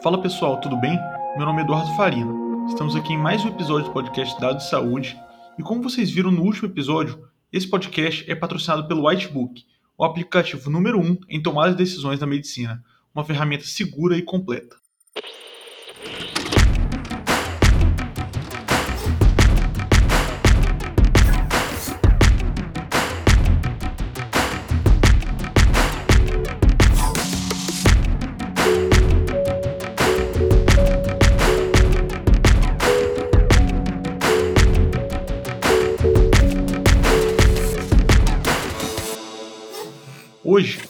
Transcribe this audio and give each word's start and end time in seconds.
Fala 0.00 0.22
pessoal, 0.22 0.60
tudo 0.60 0.76
bem? 0.76 0.96
Meu 1.36 1.44
nome 1.44 1.60
é 1.60 1.64
Eduardo 1.64 1.92
Farina. 1.96 2.32
Estamos 2.68 2.94
aqui 2.94 3.14
em 3.14 3.18
mais 3.18 3.44
um 3.44 3.48
episódio 3.48 3.86
do 3.86 3.92
podcast 3.92 4.40
Dados 4.40 4.62
de 4.62 4.70
Saúde. 4.70 5.18
E 5.58 5.62
como 5.62 5.82
vocês 5.82 6.08
viram 6.08 6.30
no 6.30 6.42
último 6.42 6.68
episódio, 6.68 7.28
esse 7.52 7.66
podcast 7.66 8.24
é 8.30 8.34
patrocinado 8.36 8.86
pelo 8.86 9.08
Whitebook, 9.08 9.64
o 9.98 10.04
aplicativo 10.04 10.70
número 10.70 11.00
1 11.00 11.02
um 11.02 11.18
em 11.28 11.42
tomar 11.42 11.70
as 11.70 11.74
decisões 11.74 12.20
na 12.20 12.28
medicina, 12.28 12.80
uma 13.12 13.24
ferramenta 13.24 13.64
segura 13.64 14.16
e 14.16 14.22
completa. 14.22 14.76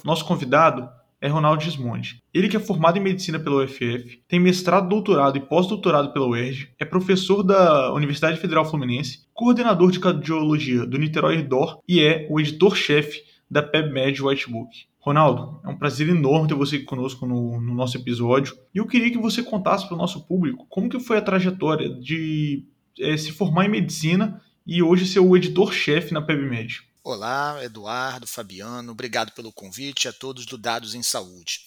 Nosso 0.08 0.24
convidado 0.24 0.88
é 1.20 1.28
Ronaldo 1.28 1.62
Gismondi. 1.62 2.22
Ele 2.32 2.48
que 2.48 2.56
é 2.56 2.60
formado 2.60 2.96
em 2.96 3.02
medicina 3.02 3.38
pela 3.38 3.62
UFF, 3.62 4.22
tem 4.26 4.40
mestrado, 4.40 4.88
doutorado 4.88 5.36
e 5.36 5.40
pós-doutorado 5.40 6.14
pela 6.14 6.26
UERJ, 6.26 6.70
é 6.78 6.84
professor 6.86 7.42
da 7.42 7.92
Universidade 7.92 8.40
Federal 8.40 8.64
Fluminense, 8.64 9.26
coordenador 9.34 9.90
de 9.90 10.00
cardiologia 10.00 10.86
do 10.86 10.96
Niterói 10.96 11.42
DOR 11.42 11.80
e 11.86 12.00
é 12.00 12.26
o 12.30 12.40
editor-chefe 12.40 13.20
da 13.50 13.62
PebMed 13.62 14.22
Whitebook. 14.22 14.86
Ronaldo, 14.98 15.60
é 15.62 15.68
um 15.68 15.76
prazer 15.76 16.08
enorme 16.08 16.48
ter 16.48 16.54
você 16.54 16.76
aqui 16.76 16.84
conosco 16.86 17.26
no, 17.26 17.60
no 17.60 17.74
nosso 17.74 17.98
episódio. 17.98 18.56
E 18.74 18.78
eu 18.78 18.86
queria 18.86 19.10
que 19.10 19.18
você 19.18 19.42
contasse 19.42 19.86
para 19.86 19.94
o 19.94 19.98
nosso 19.98 20.26
público 20.26 20.66
como 20.70 20.88
que 20.88 20.98
foi 20.98 21.18
a 21.18 21.22
trajetória 21.22 21.90
de 22.00 22.64
é, 22.98 23.14
se 23.16 23.30
formar 23.32 23.66
em 23.66 23.70
medicina 23.70 24.40
e 24.66 24.82
hoje 24.82 25.06
ser 25.06 25.20
o 25.20 25.36
editor-chefe 25.36 26.14
na 26.14 26.22
PebMed. 26.22 26.87
Olá, 27.10 27.64
Eduardo, 27.64 28.26
Fabiano, 28.26 28.92
obrigado 28.92 29.32
pelo 29.32 29.50
convite 29.50 30.06
a 30.08 30.12
todos 30.12 30.44
do 30.44 30.58
Dados 30.58 30.94
em 30.94 31.02
Saúde. 31.02 31.60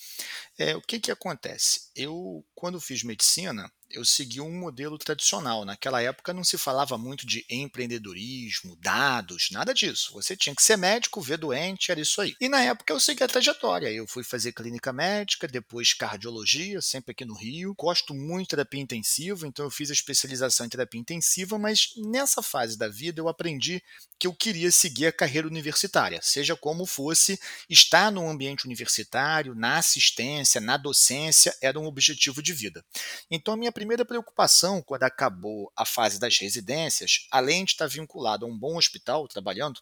É, 0.55 0.75
o 0.75 0.81
que, 0.83 0.99
que 0.99 1.09
acontece? 1.09 1.89
Eu, 1.95 2.45
quando 2.53 2.79
fiz 2.79 3.01
medicina, 3.01 3.67
eu 3.93 4.05
segui 4.05 4.41
um 4.41 4.51
modelo 4.51 4.97
tradicional. 4.97 5.65
Naquela 5.65 6.01
época 6.01 6.33
não 6.33 6.43
se 6.43 6.57
falava 6.57 6.97
muito 6.97 7.25
de 7.25 7.45
empreendedorismo, 7.49 8.75
dados, 8.77 9.49
nada 9.51 9.73
disso. 9.73 10.13
Você 10.13 10.35
tinha 10.35 10.55
que 10.55 10.63
ser 10.63 10.77
médico, 10.77 11.21
ver 11.21 11.37
doente, 11.37 11.91
era 11.91 11.99
isso 11.99 12.21
aí. 12.21 12.35
E 12.39 12.49
na 12.49 12.61
época 12.61 12.93
eu 12.93 12.99
segui 12.99 13.23
a 13.23 13.27
trajetória. 13.27 13.89
Eu 13.89 14.07
fui 14.07 14.23
fazer 14.23 14.51
clínica 14.53 14.91
médica, 14.91 15.47
depois 15.47 15.93
cardiologia, 15.93 16.81
sempre 16.81 17.11
aqui 17.11 17.25
no 17.25 17.33
Rio. 17.33 17.75
Gosto 17.77 18.13
muito 18.13 18.41
de 18.41 18.47
terapia 18.49 18.81
intensiva, 18.81 19.47
então 19.47 19.65
eu 19.65 19.71
fiz 19.71 19.89
a 19.89 19.93
especialização 19.93 20.65
em 20.65 20.69
terapia 20.69 20.99
intensiva, 20.99 21.57
mas 21.57 21.93
nessa 21.97 22.41
fase 22.41 22.77
da 22.77 22.87
vida 22.87 23.19
eu 23.19 23.27
aprendi 23.27 23.81
que 24.19 24.27
eu 24.27 24.33
queria 24.33 24.71
seguir 24.71 25.07
a 25.07 25.11
carreira 25.11 25.47
universitária, 25.47 26.19
seja 26.21 26.55
como 26.55 26.85
fosse, 26.85 27.39
estar 27.67 28.11
no 28.11 28.29
ambiente 28.29 28.65
universitário, 28.65 29.55
na 29.55 29.77
assistência, 29.77 30.61
na 30.61 30.77
docência, 30.77 31.55
era 31.59 31.79
um 31.79 31.85
objetivo 31.85 32.41
de 32.41 32.53
vida. 32.53 32.85
Então 33.31 33.53
a 33.53 33.57
minha 33.57 33.71
primeira 33.81 34.05
preocupação 34.05 34.79
quando 34.79 35.03
acabou 35.03 35.71
a 35.75 35.83
fase 35.83 36.19
das 36.19 36.37
residências, 36.37 37.25
além 37.31 37.65
de 37.65 37.71
estar 37.71 37.87
vinculado 37.87 38.45
a 38.45 38.47
um 38.47 38.55
bom 38.55 38.77
hospital 38.77 39.27
trabalhando, 39.27 39.81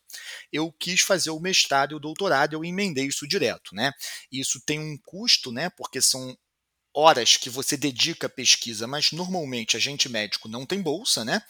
eu 0.53 0.71
quis 0.71 1.01
fazer 1.01 1.31
o 1.31 1.39
mestrado 1.39 1.91
e 1.91 1.95
o 1.95 1.99
doutorado, 1.99 2.53
eu 2.53 2.63
emendei 2.63 3.07
isso 3.07 3.27
direto, 3.27 3.75
né? 3.75 3.91
Isso 4.31 4.61
tem 4.65 4.79
um 4.79 4.97
custo, 4.97 5.51
né? 5.51 5.69
Porque 5.71 6.01
são 6.01 6.37
horas 6.93 7.37
que 7.37 7.49
você 7.49 7.77
dedica 7.77 8.27
à 8.27 8.29
pesquisa, 8.29 8.87
mas 8.87 9.11
normalmente 9.11 9.77
a 9.77 9.79
gente 9.79 10.09
médico 10.09 10.47
não 10.47 10.65
tem 10.65 10.81
bolsa, 10.81 11.23
né? 11.23 11.41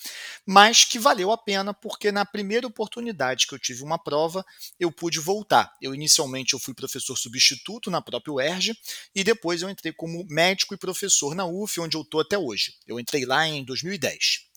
Mas 0.46 0.84
que 0.84 1.00
valeu 1.00 1.32
a 1.32 1.38
pena 1.38 1.74
porque 1.74 2.12
na 2.12 2.26
primeira 2.26 2.68
oportunidade 2.68 3.48
que 3.48 3.54
eu 3.54 3.60
tive 3.60 3.84
uma 3.84 3.98
prova, 3.98 4.46
eu 4.80 4.92
pude 4.92 5.20
voltar. 5.20 5.74
Eu 5.82 5.96
inicialmente 5.96 6.54
eu 6.54 6.60
fui 6.60 6.74
professor 6.74 7.18
substituto 7.18 7.90
na 7.90 8.02
própria 8.02 8.34
UERJ 8.34 8.78
e 9.16 9.24
depois 9.24 9.62
eu 9.62 9.70
entrei 9.70 9.94
como 9.94 10.26
médico 10.30 10.74
e 10.74 10.78
professor 10.78 11.34
na 11.34 11.46
UF, 11.46 11.80
onde 11.80 11.96
eu 11.96 12.02
estou 12.02 12.22
até 12.22 12.38
hoje. 12.38 12.76
Eu 12.86 13.00
entrei 13.00 13.26
lá 13.26 13.48
em 13.48 13.64
2010. 13.64 14.50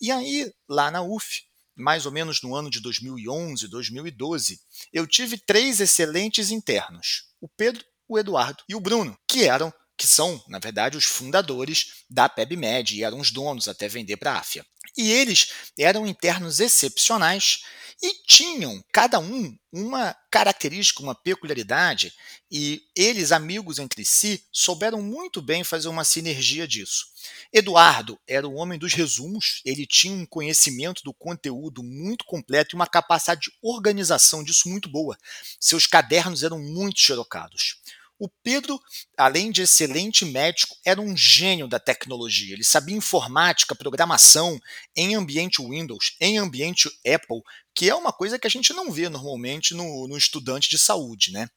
E 0.00 0.10
aí, 0.10 0.52
lá 0.68 0.90
na 0.90 1.02
UF, 1.02 1.42
mais 1.76 2.06
ou 2.06 2.12
menos 2.12 2.40
no 2.42 2.54
ano 2.54 2.70
de 2.70 2.80
2011, 2.80 3.68
2012, 3.68 4.60
eu 4.92 5.06
tive 5.06 5.38
três 5.38 5.80
excelentes 5.80 6.50
internos: 6.50 7.28
o 7.40 7.48
Pedro, 7.48 7.84
o 8.08 8.18
Eduardo 8.18 8.62
e 8.68 8.74
o 8.74 8.80
Bruno, 8.80 9.18
que 9.26 9.44
eram 9.44 9.72
que 9.96 10.06
são, 10.06 10.42
na 10.48 10.58
verdade, 10.58 10.96
os 10.96 11.04
fundadores 11.04 12.04
da 12.10 12.28
PebMed 12.28 12.96
e 12.96 13.04
eram 13.04 13.20
os 13.20 13.30
donos 13.30 13.68
até 13.68 13.88
vender 13.88 14.16
para 14.16 14.32
a 14.32 14.38
AFIA. 14.38 14.64
E 14.96 15.10
eles 15.10 15.48
eram 15.78 16.06
internos 16.06 16.60
excepcionais 16.60 17.64
e 18.02 18.12
tinham, 18.26 18.84
cada 18.92 19.18
um, 19.18 19.56
uma 19.72 20.14
característica, 20.30 21.02
uma 21.02 21.14
peculiaridade, 21.14 22.12
e 22.50 22.82
eles, 22.94 23.32
amigos 23.32 23.78
entre 23.78 24.04
si, 24.04 24.44
souberam 24.52 25.00
muito 25.00 25.40
bem 25.40 25.64
fazer 25.64 25.88
uma 25.88 26.04
sinergia 26.04 26.68
disso. 26.68 27.06
Eduardo 27.52 28.18
era 28.28 28.46
o 28.46 28.54
homem 28.54 28.78
dos 28.78 28.92
resumos, 28.92 29.62
ele 29.64 29.86
tinha 29.86 30.14
um 30.14 30.26
conhecimento 30.26 31.02
do 31.02 31.14
conteúdo 31.14 31.82
muito 31.82 32.24
completo 32.24 32.74
e 32.74 32.76
uma 32.76 32.86
capacidade 32.86 33.42
de 33.42 33.52
organização 33.62 34.44
disso 34.44 34.68
muito 34.68 34.88
boa. 34.88 35.16
Seus 35.58 35.86
cadernos 35.86 36.42
eram 36.42 36.58
muito 36.58 37.00
xerocados. 37.00 37.76
O 38.24 38.28
Pedro, 38.42 38.80
além 39.18 39.50
de 39.50 39.60
excelente 39.60 40.24
médico, 40.24 40.74
era 40.82 40.98
um 40.98 41.14
gênio 41.14 41.68
da 41.68 41.78
tecnologia. 41.78 42.54
Ele 42.54 42.64
sabia 42.64 42.96
informática, 42.96 43.74
programação 43.74 44.58
em 44.96 45.14
ambiente 45.14 45.60
Windows, 45.60 46.16
em 46.18 46.38
ambiente 46.38 46.88
Apple, 47.06 47.42
que 47.74 47.90
é 47.90 47.94
uma 47.94 48.12
coisa 48.12 48.38
que 48.38 48.46
a 48.46 48.50
gente 48.50 48.72
não 48.72 48.90
vê 48.90 49.08
normalmente 49.08 49.74
no, 49.74 50.06
no, 50.06 50.16
estudante 50.16 50.70
de 50.70 50.78
saúde, 50.78 51.32
né? 51.32 51.48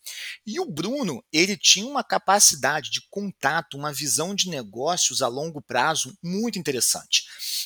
E 0.46 0.60
o 0.60 0.66
Bruno, 0.66 1.24
ele 1.32 1.56
tinha 1.56 1.86
uma 1.86 2.04
capacidade 2.04 2.90
de 2.90 3.02
contato, 3.10 3.78
uma 3.78 3.94
visão 3.94 4.34
de 4.34 4.50
negócios 4.50 5.22
a 5.22 5.28
longo 5.28 5.62
prazo 5.62 6.18
muito 6.24 6.58
interessante. 6.58 7.24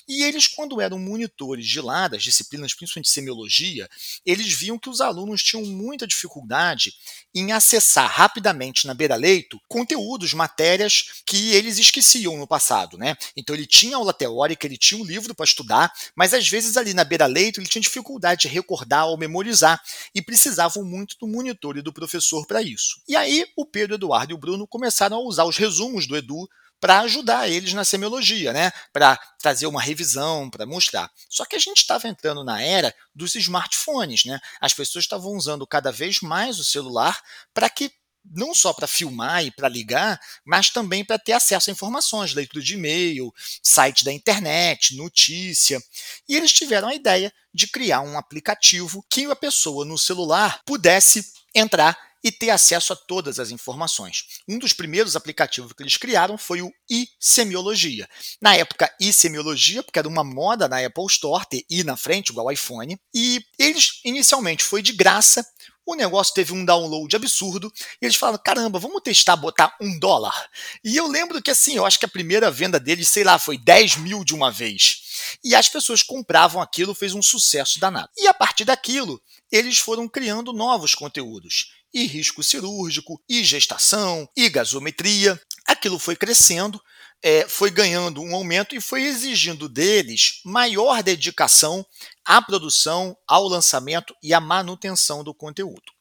E 0.07 0.23
eles, 0.23 0.47
quando 0.47 0.81
eram 0.81 0.99
monitores 0.99 1.65
de 1.65 1.79
lá, 1.79 2.07
das 2.07 2.23
disciplinas, 2.23 2.73
principalmente 2.73 3.07
de 3.07 3.13
semiologia, 3.13 3.89
eles 4.25 4.51
viam 4.51 4.77
que 4.77 4.89
os 4.89 4.99
alunos 4.99 5.41
tinham 5.41 5.65
muita 5.65 6.05
dificuldade 6.05 6.93
em 7.33 7.53
acessar 7.53 8.09
rapidamente 8.11 8.85
na 8.85 8.93
beira-leito 8.93 9.61
conteúdos, 9.67 10.33
matérias 10.33 11.21
que 11.25 11.53
eles 11.53 11.77
esqueciam 11.77 12.37
no 12.37 12.47
passado, 12.47 12.97
né? 12.97 13.15
Então 13.35 13.55
ele 13.55 13.65
tinha 13.65 13.95
aula 13.95 14.13
teórica, 14.13 14.67
ele 14.67 14.77
tinha 14.77 15.01
um 15.01 15.05
livro 15.05 15.33
para 15.33 15.45
estudar, 15.45 15.91
mas 16.15 16.33
às 16.33 16.47
vezes 16.47 16.75
ali 16.75 16.93
na 16.93 17.05
beira-leito 17.05 17.59
ele 17.61 17.67
tinha 17.67 17.81
dificuldade 17.81 18.40
de 18.41 18.47
recordar 18.47 19.07
ou 19.07 19.17
memorizar 19.17 19.81
e 20.13 20.21
precisavam 20.21 20.83
muito 20.83 21.15
do 21.19 21.27
monitor 21.27 21.77
e 21.77 21.81
do 21.81 21.93
professor 21.93 22.45
para 22.45 22.61
isso. 22.61 23.01
E 23.07 23.15
aí 23.15 23.45
o 23.55 23.65
Pedro, 23.65 23.95
Eduardo 23.95 24.31
e 24.31 24.35
o 24.35 24.37
Bruno 24.37 24.67
começaram 24.67 25.17
a 25.17 25.21
usar 25.21 25.45
os 25.45 25.57
resumos 25.57 26.07
do 26.07 26.17
Edu 26.17 26.47
para 26.81 27.01
ajudar 27.01 27.47
eles 27.47 27.73
na 27.73 27.85
semiologia, 27.85 28.51
né? 28.51 28.71
Para 28.91 29.15
trazer 29.39 29.67
uma 29.67 29.79
revisão, 29.79 30.49
para 30.49 30.65
mostrar. 30.65 31.11
Só 31.29 31.45
que 31.45 31.55
a 31.55 31.59
gente 31.59 31.77
estava 31.77 32.07
entrando 32.07 32.43
na 32.43 32.59
era 32.59 32.93
dos 33.13 33.35
smartphones, 33.35 34.25
né? 34.25 34.39
As 34.59 34.73
pessoas 34.73 35.05
estavam 35.05 35.33
usando 35.33 35.65
cada 35.67 35.91
vez 35.91 36.21
mais 36.21 36.59
o 36.59 36.65
celular 36.65 37.21
para 37.53 37.69
que 37.69 37.91
não 38.23 38.53
só 38.53 38.73
para 38.73 38.87
filmar 38.87 39.43
e 39.43 39.51
para 39.51 39.67
ligar, 39.67 40.19
mas 40.45 40.69
também 40.69 41.03
para 41.03 41.19
ter 41.19 41.33
acesso 41.33 41.69
a 41.69 41.73
informações, 41.73 42.33
leitura 42.33 42.63
de 42.63 42.75
e-mail, 42.75 43.33
site 43.61 44.03
da 44.03 44.11
internet, 44.11 44.95
notícia. 44.95 45.81
E 46.27 46.35
eles 46.35 46.53
tiveram 46.53 46.87
a 46.87 46.95
ideia 46.95 47.33
de 47.53 47.67
criar 47.67 48.01
um 48.01 48.17
aplicativo 48.17 49.03
que 49.09 49.25
a 49.25 49.35
pessoa 49.35 49.85
no 49.85 49.97
celular 49.97 50.61
pudesse 50.65 51.25
entrar 51.53 51.97
e 52.23 52.31
ter 52.31 52.49
acesso 52.49 52.93
a 52.93 52.95
todas 52.95 53.39
as 53.39 53.51
informações. 53.51 54.41
Um 54.47 54.59
dos 54.59 54.73
primeiros 54.73 55.15
aplicativos 55.15 55.73
que 55.73 55.81
eles 55.81 55.97
criaram 55.97 56.37
foi 56.37 56.61
o 56.61 56.71
iSemiologia. 56.89 58.07
Na 58.39 58.55
época, 58.55 58.93
iSemiologia, 58.99 59.81
porque 59.81 59.99
era 59.99 60.07
uma 60.07 60.23
moda 60.23 60.67
na 60.67 60.85
Apple 60.85 61.05
Store 61.07 61.45
ter 61.49 61.65
i 61.69 61.83
na 61.83 61.97
frente, 61.97 62.29
igual 62.29 62.51
iPhone, 62.51 62.99
e 63.13 63.43
eles 63.57 64.01
inicialmente 64.05 64.63
foi 64.63 64.81
de 64.81 64.93
graça, 64.93 65.45
o 65.85 65.95
negócio 65.95 66.33
teve 66.33 66.53
um 66.53 66.63
download 66.63 67.15
absurdo 67.15 67.71
e 68.01 68.05
eles 68.05 68.15
falaram: 68.15 68.41
caramba, 68.43 68.79
vamos 68.79 69.01
testar 69.01 69.35
botar 69.35 69.75
um 69.81 69.97
dólar. 69.99 70.49
E 70.83 70.95
eu 70.95 71.07
lembro 71.07 71.41
que 71.41 71.51
assim, 71.51 71.75
eu 71.75 71.85
acho 71.85 71.99
que 71.99 72.05
a 72.05 72.09
primeira 72.09 72.51
venda 72.51 72.79
deles, 72.79 73.09
sei 73.09 73.23
lá, 73.23 73.39
foi 73.39 73.57
10 73.57 73.97
mil 73.97 74.23
de 74.23 74.33
uma 74.33 74.51
vez. 74.51 75.37
E 75.43 75.55
as 75.55 75.67
pessoas 75.67 76.03
compravam 76.03 76.61
aquilo, 76.61 76.95
fez 76.95 77.13
um 77.13 77.21
sucesso 77.21 77.79
danado. 77.79 78.09
E 78.17 78.27
a 78.27 78.33
partir 78.33 78.65
daquilo, 78.65 79.21
eles 79.51 79.79
foram 79.79 80.07
criando 80.07 80.53
novos 80.53 80.95
conteúdos. 80.95 81.73
E 81.93 82.05
risco 82.05 82.41
cirúrgico, 82.41 83.21
e 83.27 83.43
gestação, 83.43 84.27
e 84.35 84.47
gasometria. 84.49 85.39
Aquilo 85.67 85.99
foi 85.99 86.15
crescendo, 86.15 86.81
é, 87.23 87.47
foi 87.47 87.69
ganhando 87.69 88.21
um 88.21 88.35
aumento 88.35 88.75
e 88.75 88.81
foi 88.81 89.03
exigindo 89.03 89.69
deles 89.69 90.41
maior 90.43 91.03
dedicação 91.03 91.85
à 92.25 92.41
produção, 92.41 93.15
ao 93.27 93.47
lançamento 93.47 94.15
e 94.23 94.33
à 94.33 94.39
manutenção 94.39 95.23
do 95.23 95.33
conteúdo. 95.33 95.91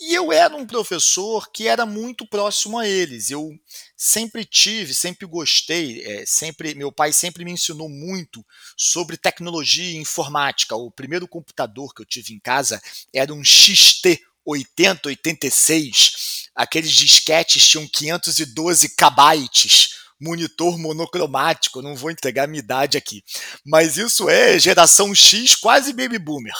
E 0.00 0.14
eu 0.14 0.32
era 0.32 0.54
um 0.54 0.64
professor 0.64 1.50
que 1.50 1.66
era 1.66 1.84
muito 1.84 2.24
próximo 2.24 2.78
a 2.78 2.86
eles. 2.86 3.30
Eu 3.30 3.50
sempre 3.96 4.44
tive, 4.44 4.94
sempre 4.94 5.26
gostei, 5.26 6.04
é, 6.04 6.24
sempre 6.24 6.72
meu 6.76 6.92
pai 6.92 7.12
sempre 7.12 7.44
me 7.44 7.50
ensinou 7.50 7.88
muito 7.88 8.46
sobre 8.76 9.16
tecnologia 9.16 9.90
e 9.90 9.96
informática. 9.96 10.76
O 10.76 10.88
primeiro 10.88 11.26
computador 11.26 11.92
que 11.92 12.00
eu 12.00 12.06
tive 12.06 12.32
em 12.32 12.38
casa 12.38 12.80
era 13.12 13.34
um 13.34 13.42
XT 13.42 14.22
80, 14.44 15.08
86. 15.08 16.48
Aqueles 16.54 16.92
disquetes 16.92 17.66
tinham 17.66 17.86
512 17.88 18.90
kbytes 18.90 19.98
monitor 20.20 20.78
monocromático, 20.78 21.82
não 21.82 21.94
vou 21.94 22.10
entregar 22.10 22.46
minha 22.48 22.60
idade 22.60 22.96
aqui. 22.96 23.22
Mas 23.64 23.96
isso 23.96 24.28
é 24.28 24.58
geração 24.58 25.14
X, 25.14 25.54
quase 25.54 25.92
baby 25.92 26.18
boomer. 26.18 26.54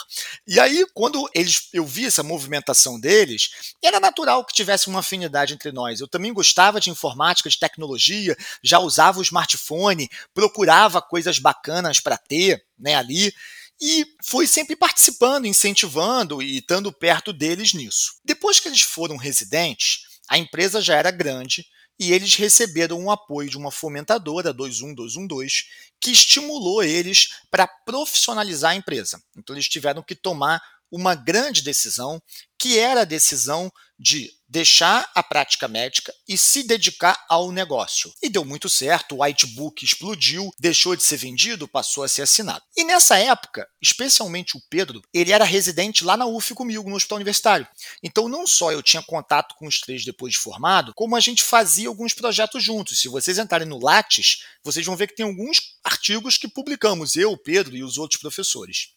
E 0.46 0.60
aí, 0.60 0.86
quando 0.94 1.28
eles, 1.34 1.68
eu 1.72 1.84
vi 1.84 2.06
essa 2.06 2.22
movimentação 2.22 2.98
deles, 3.00 3.50
era 3.82 4.00
natural 4.00 4.44
que 4.44 4.54
tivesse 4.54 4.88
uma 4.88 5.00
afinidade 5.00 5.54
entre 5.54 5.72
nós. 5.72 6.00
Eu 6.00 6.08
também 6.08 6.32
gostava 6.32 6.80
de 6.80 6.90
informática, 6.90 7.50
de 7.50 7.58
tecnologia, 7.58 8.36
já 8.62 8.78
usava 8.78 9.18
o 9.18 9.22
smartphone, 9.22 10.08
procurava 10.32 11.02
coisas 11.02 11.38
bacanas 11.38 12.00
para 12.00 12.16
ter 12.16 12.64
né, 12.78 12.94
ali 12.94 13.32
e 13.80 14.04
fui 14.24 14.46
sempre 14.46 14.74
participando, 14.74 15.46
incentivando 15.46 16.42
e 16.42 16.58
estando 16.58 16.92
perto 16.92 17.32
deles 17.32 17.72
nisso. 17.72 18.14
Depois 18.24 18.58
que 18.58 18.68
eles 18.68 18.82
foram 18.82 19.16
residentes, 19.16 20.00
a 20.28 20.36
empresa 20.36 20.80
já 20.80 20.96
era 20.96 21.10
grande, 21.10 21.64
e 21.98 22.12
eles 22.12 22.34
receberam 22.36 23.00
um 23.00 23.10
apoio 23.10 23.50
de 23.50 23.56
uma 23.56 23.70
fomentadora, 23.70 24.52
21212, 24.52 25.64
que 26.00 26.12
estimulou 26.12 26.82
eles 26.82 27.40
para 27.50 27.66
profissionalizar 27.66 28.72
a 28.72 28.76
empresa. 28.76 29.22
Então 29.36 29.54
eles 29.54 29.68
tiveram 29.68 30.02
que 30.02 30.14
tomar 30.14 30.62
uma 30.90 31.14
grande 31.14 31.62
decisão, 31.62 32.22
que 32.58 32.78
era 32.78 33.02
a 33.02 33.04
decisão 33.04 33.72
de 33.98 34.32
deixar 34.48 35.10
a 35.14 35.22
prática 35.22 35.68
médica 35.68 36.14
e 36.26 36.38
se 36.38 36.62
dedicar 36.62 37.22
ao 37.28 37.52
negócio. 37.52 38.12
E 38.22 38.30
deu 38.30 38.44
muito 38.44 38.68
certo, 38.68 39.16
o 39.16 39.22
Whitebook 39.22 39.84
explodiu, 39.84 40.50
deixou 40.58 40.96
de 40.96 41.02
ser 41.02 41.18
vendido, 41.18 41.68
passou 41.68 42.02
a 42.02 42.08
ser 42.08 42.22
assinado. 42.22 42.62
E 42.76 42.84
nessa 42.84 43.18
época, 43.18 43.68
especialmente 43.82 44.56
o 44.56 44.62
Pedro, 44.70 45.02
ele 45.12 45.32
era 45.32 45.44
residente 45.44 46.04
lá 46.04 46.16
na 46.16 46.26
UF 46.26 46.54
comigo, 46.54 46.88
no 46.88 46.96
Hospital 46.96 47.16
Universitário. 47.16 47.68
Então 48.02 48.28
não 48.28 48.46
só 48.46 48.72
eu 48.72 48.82
tinha 48.82 49.02
contato 49.02 49.54
com 49.56 49.66
os 49.66 49.80
três 49.80 50.04
depois 50.04 50.32
de 50.32 50.38
formado, 50.38 50.94
como 50.94 51.14
a 51.14 51.20
gente 51.20 51.42
fazia 51.42 51.88
alguns 51.88 52.14
projetos 52.14 52.62
juntos. 52.62 53.00
Se 53.00 53.08
vocês 53.08 53.36
entrarem 53.38 53.68
no 53.68 53.78
Lattes, 53.78 54.44
vocês 54.62 54.86
vão 54.86 54.96
ver 54.96 55.08
que 55.08 55.16
tem 55.16 55.26
alguns 55.26 55.76
artigos 55.84 56.38
que 56.38 56.48
publicamos, 56.48 57.16
eu, 57.16 57.36
Pedro 57.36 57.76
e 57.76 57.82
os 57.82 57.98
outros 57.98 58.20
professores. 58.20 58.94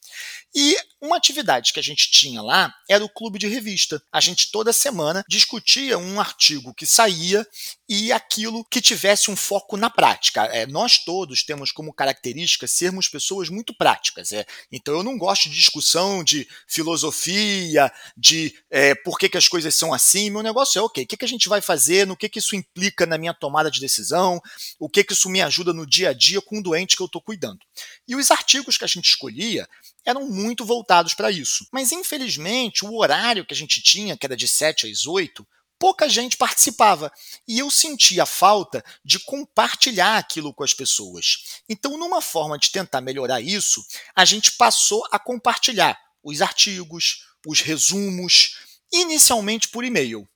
E 0.54 0.78
uma 1.00 1.18
atividade 1.18 1.74
que 1.74 1.80
a 1.80 1.84
gente 1.84 2.12
tinha 2.12 2.42
lá 2.42 2.74
era 2.90 3.04
o 3.04 3.10
clube 3.10 3.40
de 3.40 3.48
revista. 3.52 4.02
A 4.12 4.20
gente 4.20 4.52
toda 4.52 4.74
semana 4.74 5.24
discutia 5.28 5.98
um 5.98 6.20
artigo 6.20 6.74
que 6.74 6.86
saía 6.86 7.46
e 7.88 8.12
aquilo 8.12 8.64
que 8.66 8.82
tivesse 8.82 9.30
um 9.30 9.36
foco 9.36 9.76
na 9.76 9.90
prática. 9.90 10.46
É, 10.46 10.66
nós 10.66 11.04
todos 11.04 11.44
temos 11.44 11.72
como 11.72 11.94
característica 11.94 12.66
sermos 12.66 13.08
pessoas 13.08 13.50
muito 13.50 13.74
práticas. 13.74 14.32
É. 14.32 14.46
Então 14.72 14.96
eu 14.96 15.04
não 15.04 15.18
gosto 15.18 15.50
de 15.50 15.56
discussão 15.56 16.24
de 16.24 16.48
filosofia, 16.68 17.92
de 18.16 18.54
é, 18.70 18.96
por 18.96 19.20
que, 19.20 19.28
que 19.28 19.38
as 19.38 19.48
coisas 19.48 19.76
são 19.76 19.94
assim. 19.94 20.30
Meu 20.30 20.42
negócio 20.42 20.80
é, 20.80 20.82
ok, 20.82 21.04
o 21.04 21.08
que, 21.08 21.18
que 21.18 21.26
a 21.26 21.28
gente 21.28 21.50
vai 21.50 21.62
fazer, 21.62 22.08
no 22.08 22.16
que, 22.16 22.30
que 22.30 22.40
isso 22.40 22.56
implica 22.56 23.06
na 23.06 23.18
minha 23.18 23.34
tomada 23.34 23.70
de 23.70 23.80
decisão, 23.80 24.42
o 24.80 24.90
que, 24.90 25.04
que 25.04 25.14
isso 25.14 25.30
me 25.30 25.42
ajuda 25.42 25.74
no 25.74 25.86
dia 25.86 26.10
a 26.10 26.14
dia 26.14 26.42
com 26.42 26.60
o 26.60 26.64
doente 26.64 26.96
que 26.96 27.02
eu 27.02 27.08
estou 27.08 27.22
cuidando. 27.22 27.60
E 28.08 28.16
os 28.16 28.32
artigos 28.32 28.78
que 28.78 28.86
a 28.86 28.88
gente 28.88 29.10
escolhia 29.10 29.68
eram 30.06 30.28
muito 30.28 30.66
voltados 30.66 31.14
para 31.14 31.32
isso. 31.32 31.68
Mas, 31.72 31.92
infelizmente, 31.92 32.86
o 32.86 32.96
horário 32.98 33.41
que 33.46 33.54
a 33.54 33.58
gente 33.58 33.82
tinha, 33.82 34.18
que 34.18 34.26
era 34.26 34.36
de 34.36 34.48
7 34.48 34.90
às 34.90 35.06
8, 35.06 35.46
pouca 35.82 36.08
gente 36.08 36.38
participava 36.38 37.12
e 37.48 37.58
eu 37.58 37.72
sentia 37.72 38.24
falta 38.26 38.86
de 39.04 39.18
compartilhar 39.20 40.18
aquilo 40.18 40.54
com 40.54 40.64
as 40.64 40.76
pessoas. 40.76 41.62
Então, 41.68 41.98
numa 41.98 42.22
forma 42.22 42.58
de 42.60 42.72
tentar 42.72 43.02
melhorar 43.02 43.42
isso, 43.42 43.84
a 44.16 44.24
gente 44.24 44.52
passou 44.52 45.04
a 45.12 45.18
compartilhar 45.18 46.00
os 46.24 46.40
artigos, 46.40 47.26
os 47.48 47.62
resumos, 47.62 48.60
inicialmente 48.94 49.70
por 49.70 49.84
e-mail. 49.84 50.30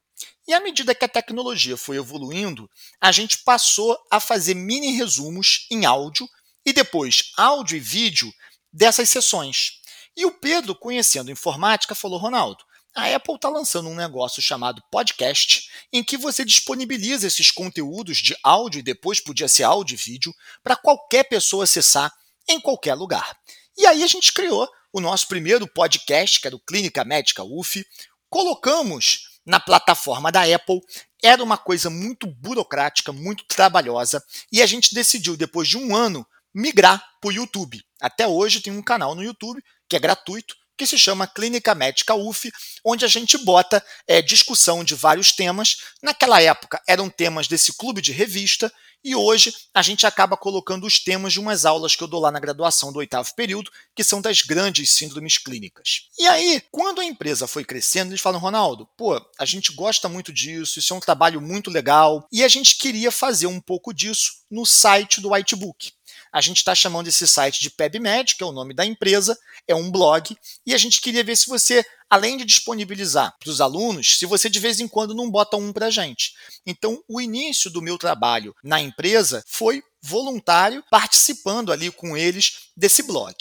E 0.47 0.53
à 0.53 0.59
medida 0.59 0.95
que 0.95 1.05
a 1.05 1.09
tecnologia 1.09 1.77
foi 1.77 1.97
evoluindo, 1.97 2.69
a 2.99 3.11
gente 3.11 3.39
passou 3.39 3.97
a 4.11 4.19
fazer 4.19 4.55
mini 4.55 4.93
resumos 4.93 5.67
em 5.69 5.85
áudio 5.85 6.27
e 6.65 6.73
depois 6.73 7.31
áudio 7.37 7.77
e 7.77 7.79
vídeo 7.79 8.33
dessas 8.73 9.09
sessões. 9.09 9.79
E 10.17 10.25
o 10.25 10.31
Pedro, 10.31 10.75
conhecendo 10.75 11.31
informática, 11.31 11.93
falou: 11.93 12.19
Ronaldo, 12.19 12.63
a 12.95 13.13
Apple 13.13 13.35
está 13.35 13.49
lançando 13.49 13.89
um 13.89 13.95
negócio 13.95 14.41
chamado 14.41 14.81
podcast, 14.89 15.69
em 15.91 16.01
que 16.01 16.15
você 16.15 16.45
disponibiliza 16.45 17.27
esses 17.27 17.51
conteúdos 17.51 18.19
de 18.19 18.35
áudio 18.41 18.79
e 18.79 18.83
depois 18.83 19.19
podia 19.19 19.49
ser 19.49 19.63
áudio 19.63 19.95
e 19.95 19.97
vídeo 19.97 20.33
para 20.63 20.77
qualquer 20.77 21.25
pessoa 21.25 21.65
acessar 21.65 22.11
em 22.47 22.59
qualquer 22.59 22.93
lugar. 22.93 23.37
E 23.77 23.85
aí 23.85 24.01
a 24.01 24.07
gente 24.07 24.31
criou 24.31 24.69
o 24.93 25.01
nosso 25.01 25.27
primeiro 25.27 25.67
podcast, 25.67 26.39
que 26.39 26.47
era 26.47 26.55
o 26.55 26.59
Clínica 26.59 27.03
Médica 27.03 27.43
UF, 27.43 27.85
colocamos 28.29 29.41
na 29.45 29.59
plataforma 29.59 30.31
da 30.31 30.43
Apple. 30.43 30.79
Era 31.21 31.43
uma 31.43 31.57
coisa 31.57 31.89
muito 31.89 32.25
burocrática, 32.25 33.11
muito 33.11 33.43
trabalhosa, 33.45 34.23
e 34.49 34.61
a 34.61 34.65
gente 34.65 34.95
decidiu, 34.95 35.35
depois 35.35 35.67
de 35.67 35.77
um 35.77 35.93
ano, 35.93 36.25
migrar 36.53 37.03
para 37.19 37.27
o 37.27 37.33
YouTube. 37.33 37.83
Até 37.99 38.25
hoje 38.25 38.61
tem 38.61 38.71
um 38.71 38.81
canal 38.81 39.13
no 39.15 39.23
YouTube 39.23 39.61
que 39.89 39.97
é 39.97 39.99
gratuito, 39.99 40.55
que 40.77 40.85
se 40.85 40.97
chama 40.97 41.27
Clínica 41.27 41.73
Médica 41.75 42.15
UF, 42.15 42.51
onde 42.83 43.05
a 43.05 43.07
gente 43.07 43.37
bota 43.37 43.83
é, 44.07 44.21
discussão 44.21 44.83
de 44.83 44.95
vários 44.95 45.31
temas. 45.31 45.77
Naquela 46.01 46.41
época 46.41 46.81
eram 46.87 47.09
temas 47.09 47.47
desse 47.47 47.73
clube 47.73 48.01
de 48.01 48.11
revista, 48.11 48.71
e 49.05 49.15
hoje 49.15 49.53
a 49.71 49.83
gente 49.83 50.07
acaba 50.07 50.35
colocando 50.35 50.87
os 50.87 50.99
temas 50.99 51.31
de 51.31 51.39
umas 51.39 51.63
aulas 51.63 51.95
que 51.95 52.03
eu 52.03 52.07
dou 52.07 52.19
lá 52.19 52.31
na 52.31 52.39
graduação 52.39 52.91
do 52.91 52.97
oitavo 52.97 53.35
período, 53.35 53.69
que 53.93 54.03
são 54.03 54.19
das 54.19 54.41
grandes 54.41 54.89
síndromes 54.89 55.37
clínicas. 55.37 56.09
E 56.17 56.25
aí, 56.25 56.59
quando 56.71 57.01
a 57.01 57.05
empresa 57.05 57.45
foi 57.45 57.63
crescendo, 57.63 58.09
eles 58.09 58.21
falam, 58.21 58.39
Ronaldo, 58.39 58.89
pô, 58.97 59.23
a 59.37 59.45
gente 59.45 59.73
gosta 59.73 60.09
muito 60.09 60.33
disso, 60.33 60.79
isso 60.79 60.91
é 60.91 60.97
um 60.97 60.99
trabalho 60.99 61.39
muito 61.39 61.69
legal, 61.69 62.27
e 62.31 62.43
a 62.43 62.47
gente 62.47 62.79
queria 62.79 63.11
fazer 63.11 63.45
um 63.45 63.61
pouco 63.61 63.93
disso 63.93 64.43
no 64.49 64.65
site 64.65 65.21
do 65.21 65.33
Whitebook 65.33 65.91
a 66.35 66.41
gente 66.41 66.57
está 66.57 66.75
chamando 66.75 67.07
esse 67.07 67.25
site 67.25 67.61
de 67.61 67.69
PebMed, 67.69 68.35
que 68.35 68.43
é 68.43 68.45
o 68.45 68.51
nome 68.51 68.73
da 68.73 68.85
empresa, 68.85 69.39
é 69.65 69.73
um 69.73 69.89
blog, 69.89 70.37
e 70.65 70.73
a 70.73 70.77
gente 70.77 70.99
queria 70.99 71.23
ver 71.23 71.37
se 71.37 71.47
você, 71.47 71.81
além 72.09 72.35
de 72.35 72.43
disponibilizar 72.43 73.33
para 73.39 73.49
os 73.49 73.61
alunos, 73.61 74.19
se 74.19 74.25
você 74.25 74.49
de 74.49 74.59
vez 74.59 74.81
em 74.81 74.87
quando 74.87 75.15
não 75.15 75.31
bota 75.31 75.55
um 75.55 75.71
para 75.71 75.85
a 75.85 75.89
gente. 75.89 76.33
Então, 76.65 77.01
o 77.07 77.21
início 77.21 77.69
do 77.69 77.81
meu 77.81 77.97
trabalho 77.97 78.53
na 78.61 78.81
empresa 78.81 79.45
foi 79.47 79.81
voluntário, 80.03 80.83
participando 80.91 81.71
ali 81.71 81.89
com 81.89 82.17
eles 82.17 82.67
desse 82.75 83.01
blog. 83.03 83.33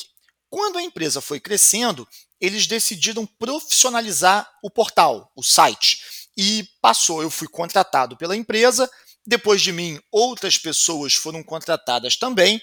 Quando 0.49 0.78
a 0.78 0.83
empresa 0.83 1.21
foi 1.21 1.40
crescendo, 1.40 2.07
eles 2.40 2.64
decidiram 2.69 3.26
profissionalizar 3.26 4.49
o 4.62 4.71
portal, 4.71 5.33
o 5.35 5.42
site. 5.42 5.99
E 6.37 6.64
passou, 6.80 7.23
eu 7.23 7.30
fui 7.30 7.49
contratado 7.49 8.16
pela 8.16 8.37
empresa, 8.37 8.88
depois 9.26 9.62
de 9.62 9.73
mim, 9.73 9.99
outras 10.11 10.59
pessoas 10.59 11.14
foram 11.14 11.43
contratadas 11.43 12.16
também, 12.16 12.61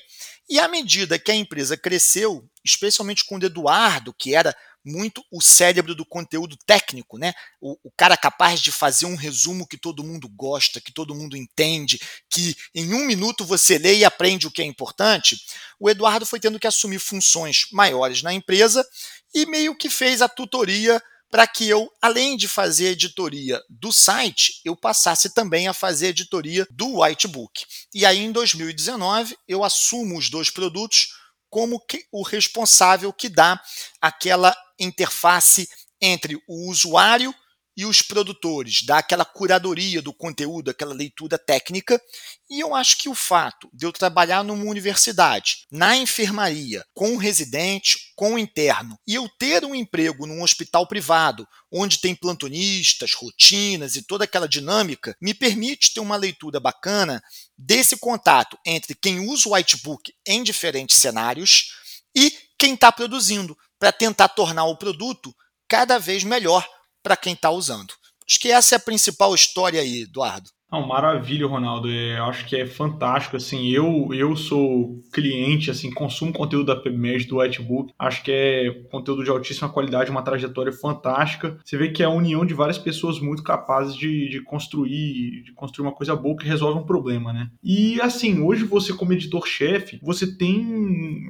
e 0.49 0.59
à 0.59 0.67
medida 0.67 1.17
que 1.17 1.31
a 1.31 1.35
empresa 1.35 1.77
cresceu, 1.77 2.45
especialmente 2.63 3.25
com 3.25 3.37
o 3.37 3.43
Eduardo, 3.43 4.13
que 4.13 4.35
era 4.35 4.55
muito 4.83 5.23
o 5.31 5.41
cérebro 5.41 5.93
do 5.93 6.05
conteúdo 6.05 6.57
técnico, 6.65 7.17
né? 7.17 7.33
O, 7.59 7.77
o, 7.83 7.91
cara 7.95 8.17
capaz 8.17 8.59
de 8.59 8.71
fazer 8.71 9.05
um 9.05 9.15
resumo 9.15 9.67
que 9.67 9.77
todo 9.77 10.03
mundo 10.03 10.27
gosta, 10.27 10.81
que 10.81 10.91
todo 10.91 11.15
mundo 11.15 11.37
entende, 11.37 11.99
que 12.29 12.55
em 12.73 12.93
um 12.93 13.05
minuto 13.05 13.45
você 13.45 13.77
lê 13.77 13.97
e 13.97 14.05
aprende 14.05 14.47
o 14.47 14.51
que 14.51 14.61
é 14.61 14.65
importante. 14.65 15.37
O 15.79 15.89
Eduardo 15.89 16.25
foi 16.25 16.39
tendo 16.39 16.59
que 16.59 16.67
assumir 16.67 16.99
funções 16.99 17.67
maiores 17.71 18.21
na 18.23 18.33
empresa 18.33 18.85
e 19.33 19.45
meio 19.45 19.75
que 19.75 19.89
fez 19.89 20.21
a 20.21 20.27
tutoria 20.27 21.01
para 21.31 21.47
que 21.47 21.67
eu, 21.67 21.89
além 22.01 22.35
de 22.35 22.47
fazer 22.47 22.89
editoria 22.89 23.61
do 23.69 23.91
site, 23.91 24.59
eu 24.65 24.75
passasse 24.75 25.33
também 25.33 25.69
a 25.69 25.73
fazer 25.73 26.07
editoria 26.07 26.67
do 26.69 26.99
Whitebook. 26.99 27.63
E 27.93 28.05
aí, 28.05 28.19
em 28.19 28.33
2019, 28.33 29.37
eu 29.47 29.63
assumo 29.63 30.17
os 30.17 30.29
dois 30.29 30.49
produtos 30.49 31.13
como 31.49 31.81
o 32.11 32.21
responsável 32.21 33.11
que 33.13 33.29
dá 33.29 33.61
aquela 34.01 34.55
interface 34.77 35.69
entre 36.01 36.35
o 36.47 36.69
usuário 36.69 37.33
e 37.81 37.85
os 37.85 38.03
produtores, 38.03 38.83
dá 38.83 38.99
aquela 38.99 39.25
curadoria 39.25 40.03
do 40.03 40.13
conteúdo, 40.13 40.69
aquela 40.69 40.93
leitura 40.93 41.35
técnica. 41.35 41.99
E 42.47 42.59
eu 42.59 42.75
acho 42.75 42.95
que 42.95 43.09
o 43.09 43.15
fato 43.15 43.67
de 43.73 43.87
eu 43.87 43.91
trabalhar 43.91 44.43
numa 44.43 44.65
universidade, 44.65 45.65
na 45.71 45.97
enfermaria, 45.97 46.85
com 46.93 47.17
residente, 47.17 48.11
com 48.15 48.37
interno, 48.37 48.99
e 49.07 49.15
eu 49.15 49.27
ter 49.27 49.65
um 49.65 49.73
emprego 49.73 50.27
num 50.27 50.43
hospital 50.43 50.85
privado, 50.85 51.47
onde 51.71 51.99
tem 51.99 52.13
plantonistas, 52.13 53.15
rotinas 53.15 53.95
e 53.95 54.03
toda 54.03 54.25
aquela 54.25 54.47
dinâmica, 54.47 55.17
me 55.19 55.33
permite 55.33 55.91
ter 55.91 56.01
uma 56.01 56.15
leitura 56.15 56.59
bacana 56.59 57.19
desse 57.57 57.97
contato 57.97 58.59
entre 58.63 58.93
quem 58.93 59.27
usa 59.27 59.49
o 59.49 59.53
whitebook 59.53 60.13
em 60.27 60.43
diferentes 60.43 60.97
cenários 60.97 61.73
e 62.15 62.31
quem 62.59 62.75
está 62.75 62.91
produzindo, 62.91 63.57
para 63.79 63.91
tentar 63.91 64.27
tornar 64.27 64.65
o 64.65 64.77
produto 64.77 65.35
cada 65.67 65.97
vez 65.97 66.23
melhor 66.23 66.63
para 67.01 67.17
quem 67.17 67.33
está 67.33 67.49
usando. 67.49 67.93
Acho 68.27 68.39
que 68.39 68.51
essa 68.51 68.75
é 68.75 68.77
a 68.77 68.79
principal 68.79 69.33
história 69.35 69.81
aí, 69.81 70.01
Eduardo. 70.01 70.49
Não, 70.71 70.87
maravilha, 70.87 71.45
Ronaldo. 71.45 71.91
É, 71.91 72.17
acho 72.19 72.45
que 72.45 72.55
é 72.55 72.65
fantástico. 72.65 73.35
Assim, 73.35 73.69
eu, 73.71 74.07
eu 74.13 74.37
sou 74.37 75.01
cliente, 75.11 75.69
assim, 75.69 75.91
consumo 75.91 76.31
conteúdo 76.31 76.67
da 76.67 76.77
PubMed, 76.77 77.27
do 77.27 77.39
Whitebook. 77.39 77.93
Acho 77.99 78.23
que 78.23 78.31
é 78.31 78.69
conteúdo 78.89 79.21
de 79.21 79.29
altíssima 79.29 79.67
qualidade, 79.67 80.09
uma 80.09 80.21
trajetória 80.21 80.71
fantástica. 80.71 81.57
Você 81.65 81.77
vê 81.77 81.89
que 81.89 82.01
é 82.01 82.05
a 82.05 82.09
união 82.09 82.45
de 82.45 82.53
várias 82.53 82.77
pessoas 82.77 83.19
muito 83.19 83.43
capazes 83.43 83.93
de, 83.97 84.29
de 84.29 84.41
construir, 84.41 85.43
de 85.43 85.51
construir 85.53 85.87
uma 85.87 85.95
coisa 85.95 86.15
boa 86.15 86.37
que 86.37 86.47
resolve 86.47 86.79
um 86.79 86.85
problema, 86.85 87.33
né? 87.33 87.49
E 87.61 87.99
assim, 87.99 88.41
hoje 88.41 88.63
você 88.63 88.93
como 88.93 89.11
editor-chefe, 89.11 89.99
você 90.01 90.37
tem, 90.37 91.27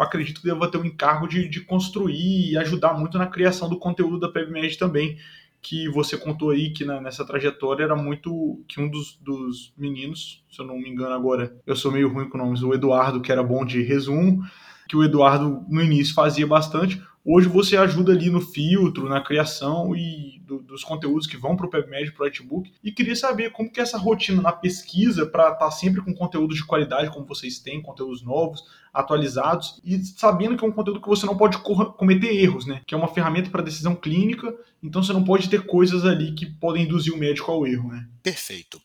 acredito 0.00 0.40
que 0.40 0.48
deva 0.48 0.70
ter 0.70 0.78
um 0.78 0.84
encargo 0.86 1.28
de, 1.28 1.46
de 1.46 1.60
construir 1.60 2.52
e 2.52 2.56
ajudar 2.56 2.94
muito 2.94 3.18
na 3.18 3.26
criação 3.26 3.68
do 3.68 3.78
conteúdo 3.78 4.18
da 4.18 4.28
PubMed 4.28 4.78
também 4.78 5.18
que 5.62 5.88
você 5.88 6.18
contou 6.18 6.50
aí 6.50 6.70
que 6.70 6.84
na, 6.84 7.00
nessa 7.00 7.24
trajetória 7.24 7.84
era 7.84 7.94
muito 7.94 8.62
que 8.66 8.80
um 8.80 8.90
dos, 8.90 9.16
dos 9.22 9.72
meninos, 9.78 10.44
se 10.50 10.60
eu 10.60 10.66
não 10.66 10.76
me 10.76 10.90
engano 10.90 11.14
agora, 11.14 11.56
eu 11.64 11.76
sou 11.76 11.92
meio 11.92 12.12
ruim 12.12 12.28
com 12.28 12.36
nomes, 12.36 12.62
o 12.62 12.74
Eduardo, 12.74 13.22
que 13.22 13.30
era 13.30 13.44
bom 13.44 13.64
de 13.64 13.80
resumo, 13.80 14.42
que 14.88 14.96
o 14.96 15.04
Eduardo 15.04 15.64
no 15.68 15.80
início 15.80 16.14
fazia 16.14 16.46
bastante, 16.46 17.00
Hoje 17.24 17.46
você 17.46 17.76
ajuda 17.76 18.12
ali 18.12 18.28
no 18.28 18.40
filtro, 18.40 19.08
na 19.08 19.20
criação 19.20 19.94
e 19.94 20.40
do, 20.40 20.60
dos 20.60 20.82
conteúdos 20.82 21.26
que 21.26 21.36
vão 21.36 21.56
para 21.56 21.66
o 21.66 21.70
PubMed, 21.70 22.10
para 22.12 22.24
o 22.24 22.26
Artbook. 22.26 22.72
E 22.82 22.90
queria 22.90 23.14
saber 23.14 23.50
como 23.52 23.70
que 23.70 23.78
é 23.78 23.82
essa 23.84 23.96
rotina 23.96 24.42
na 24.42 24.50
pesquisa 24.50 25.24
para 25.24 25.44
estar 25.44 25.56
tá 25.56 25.70
sempre 25.70 26.02
com 26.02 26.12
conteúdo 26.12 26.52
de 26.52 26.64
qualidade, 26.64 27.10
como 27.10 27.24
vocês 27.24 27.60
têm, 27.60 27.80
conteúdos 27.80 28.22
novos, 28.22 28.64
atualizados, 28.92 29.80
e 29.84 30.04
sabendo 30.04 30.56
que 30.56 30.64
é 30.64 30.68
um 30.68 30.72
conteúdo 30.72 31.00
que 31.00 31.08
você 31.08 31.24
não 31.24 31.36
pode 31.36 31.58
cometer 31.58 32.34
erros, 32.34 32.66
né? 32.66 32.82
Que 32.86 32.94
é 32.94 32.98
uma 32.98 33.08
ferramenta 33.08 33.50
para 33.50 33.62
decisão 33.62 33.94
clínica, 33.94 34.54
então 34.82 35.02
você 35.02 35.12
não 35.12 35.24
pode 35.24 35.48
ter 35.48 35.64
coisas 35.64 36.04
ali 36.04 36.32
que 36.32 36.44
podem 36.44 36.84
induzir 36.84 37.14
o 37.14 37.18
médico 37.18 37.52
ao 37.52 37.66
erro, 37.66 37.88
né? 37.88 38.06
Perfeito. 38.22 38.80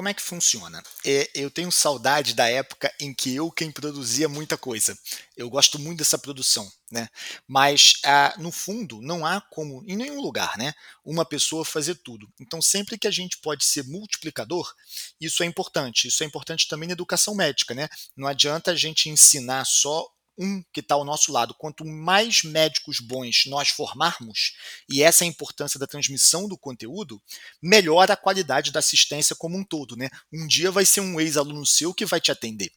Como 0.00 0.08
é 0.08 0.14
que 0.14 0.22
funciona? 0.22 0.82
É, 1.04 1.28
eu 1.34 1.50
tenho 1.50 1.70
saudade 1.70 2.32
da 2.32 2.48
época 2.48 2.90
em 2.98 3.12
que 3.12 3.36
eu 3.36 3.50
quem 3.50 3.70
produzia 3.70 4.30
muita 4.30 4.56
coisa. 4.56 4.98
Eu 5.36 5.50
gosto 5.50 5.78
muito 5.78 5.98
dessa 5.98 6.16
produção, 6.16 6.66
né? 6.90 7.06
Mas 7.46 7.96
ah, 8.02 8.34
no 8.38 8.50
fundo 8.50 9.02
não 9.02 9.26
há 9.26 9.42
como 9.42 9.84
em 9.86 9.94
nenhum 9.96 10.18
lugar, 10.22 10.56
né? 10.56 10.72
Uma 11.04 11.22
pessoa 11.22 11.66
fazer 11.66 11.96
tudo. 11.96 12.26
Então 12.40 12.62
sempre 12.62 12.96
que 12.96 13.06
a 13.06 13.10
gente 13.10 13.36
pode 13.42 13.62
ser 13.62 13.84
multiplicador, 13.84 14.72
isso 15.20 15.42
é 15.42 15.46
importante. 15.46 16.08
Isso 16.08 16.22
é 16.22 16.26
importante 16.26 16.66
também 16.66 16.86
na 16.86 16.94
educação 16.94 17.34
médica, 17.34 17.74
né? 17.74 17.86
Não 18.16 18.26
adianta 18.26 18.70
a 18.70 18.74
gente 18.74 19.10
ensinar 19.10 19.66
só 19.66 20.10
um 20.38 20.62
que 20.72 20.80
está 20.80 20.94
ao 20.94 21.04
nosso 21.04 21.32
lado. 21.32 21.54
Quanto 21.54 21.84
mais 21.84 22.42
médicos 22.42 23.00
bons 23.00 23.44
nós 23.46 23.68
formarmos, 23.68 24.54
e 24.88 25.02
essa 25.02 25.24
é 25.24 25.26
a 25.26 25.28
importância 25.28 25.78
da 25.78 25.86
transmissão 25.86 26.48
do 26.48 26.58
conteúdo, 26.58 27.22
melhor 27.62 28.10
a 28.10 28.16
qualidade 28.16 28.72
da 28.72 28.78
assistência 28.78 29.36
como 29.36 29.56
um 29.56 29.64
todo. 29.64 29.96
Né? 29.96 30.08
Um 30.32 30.46
dia 30.46 30.70
vai 30.70 30.84
ser 30.84 31.00
um 31.00 31.20
ex-aluno 31.20 31.66
seu 31.66 31.92
que 31.94 32.06
vai 32.06 32.20
te 32.20 32.32
atender. 32.32 32.72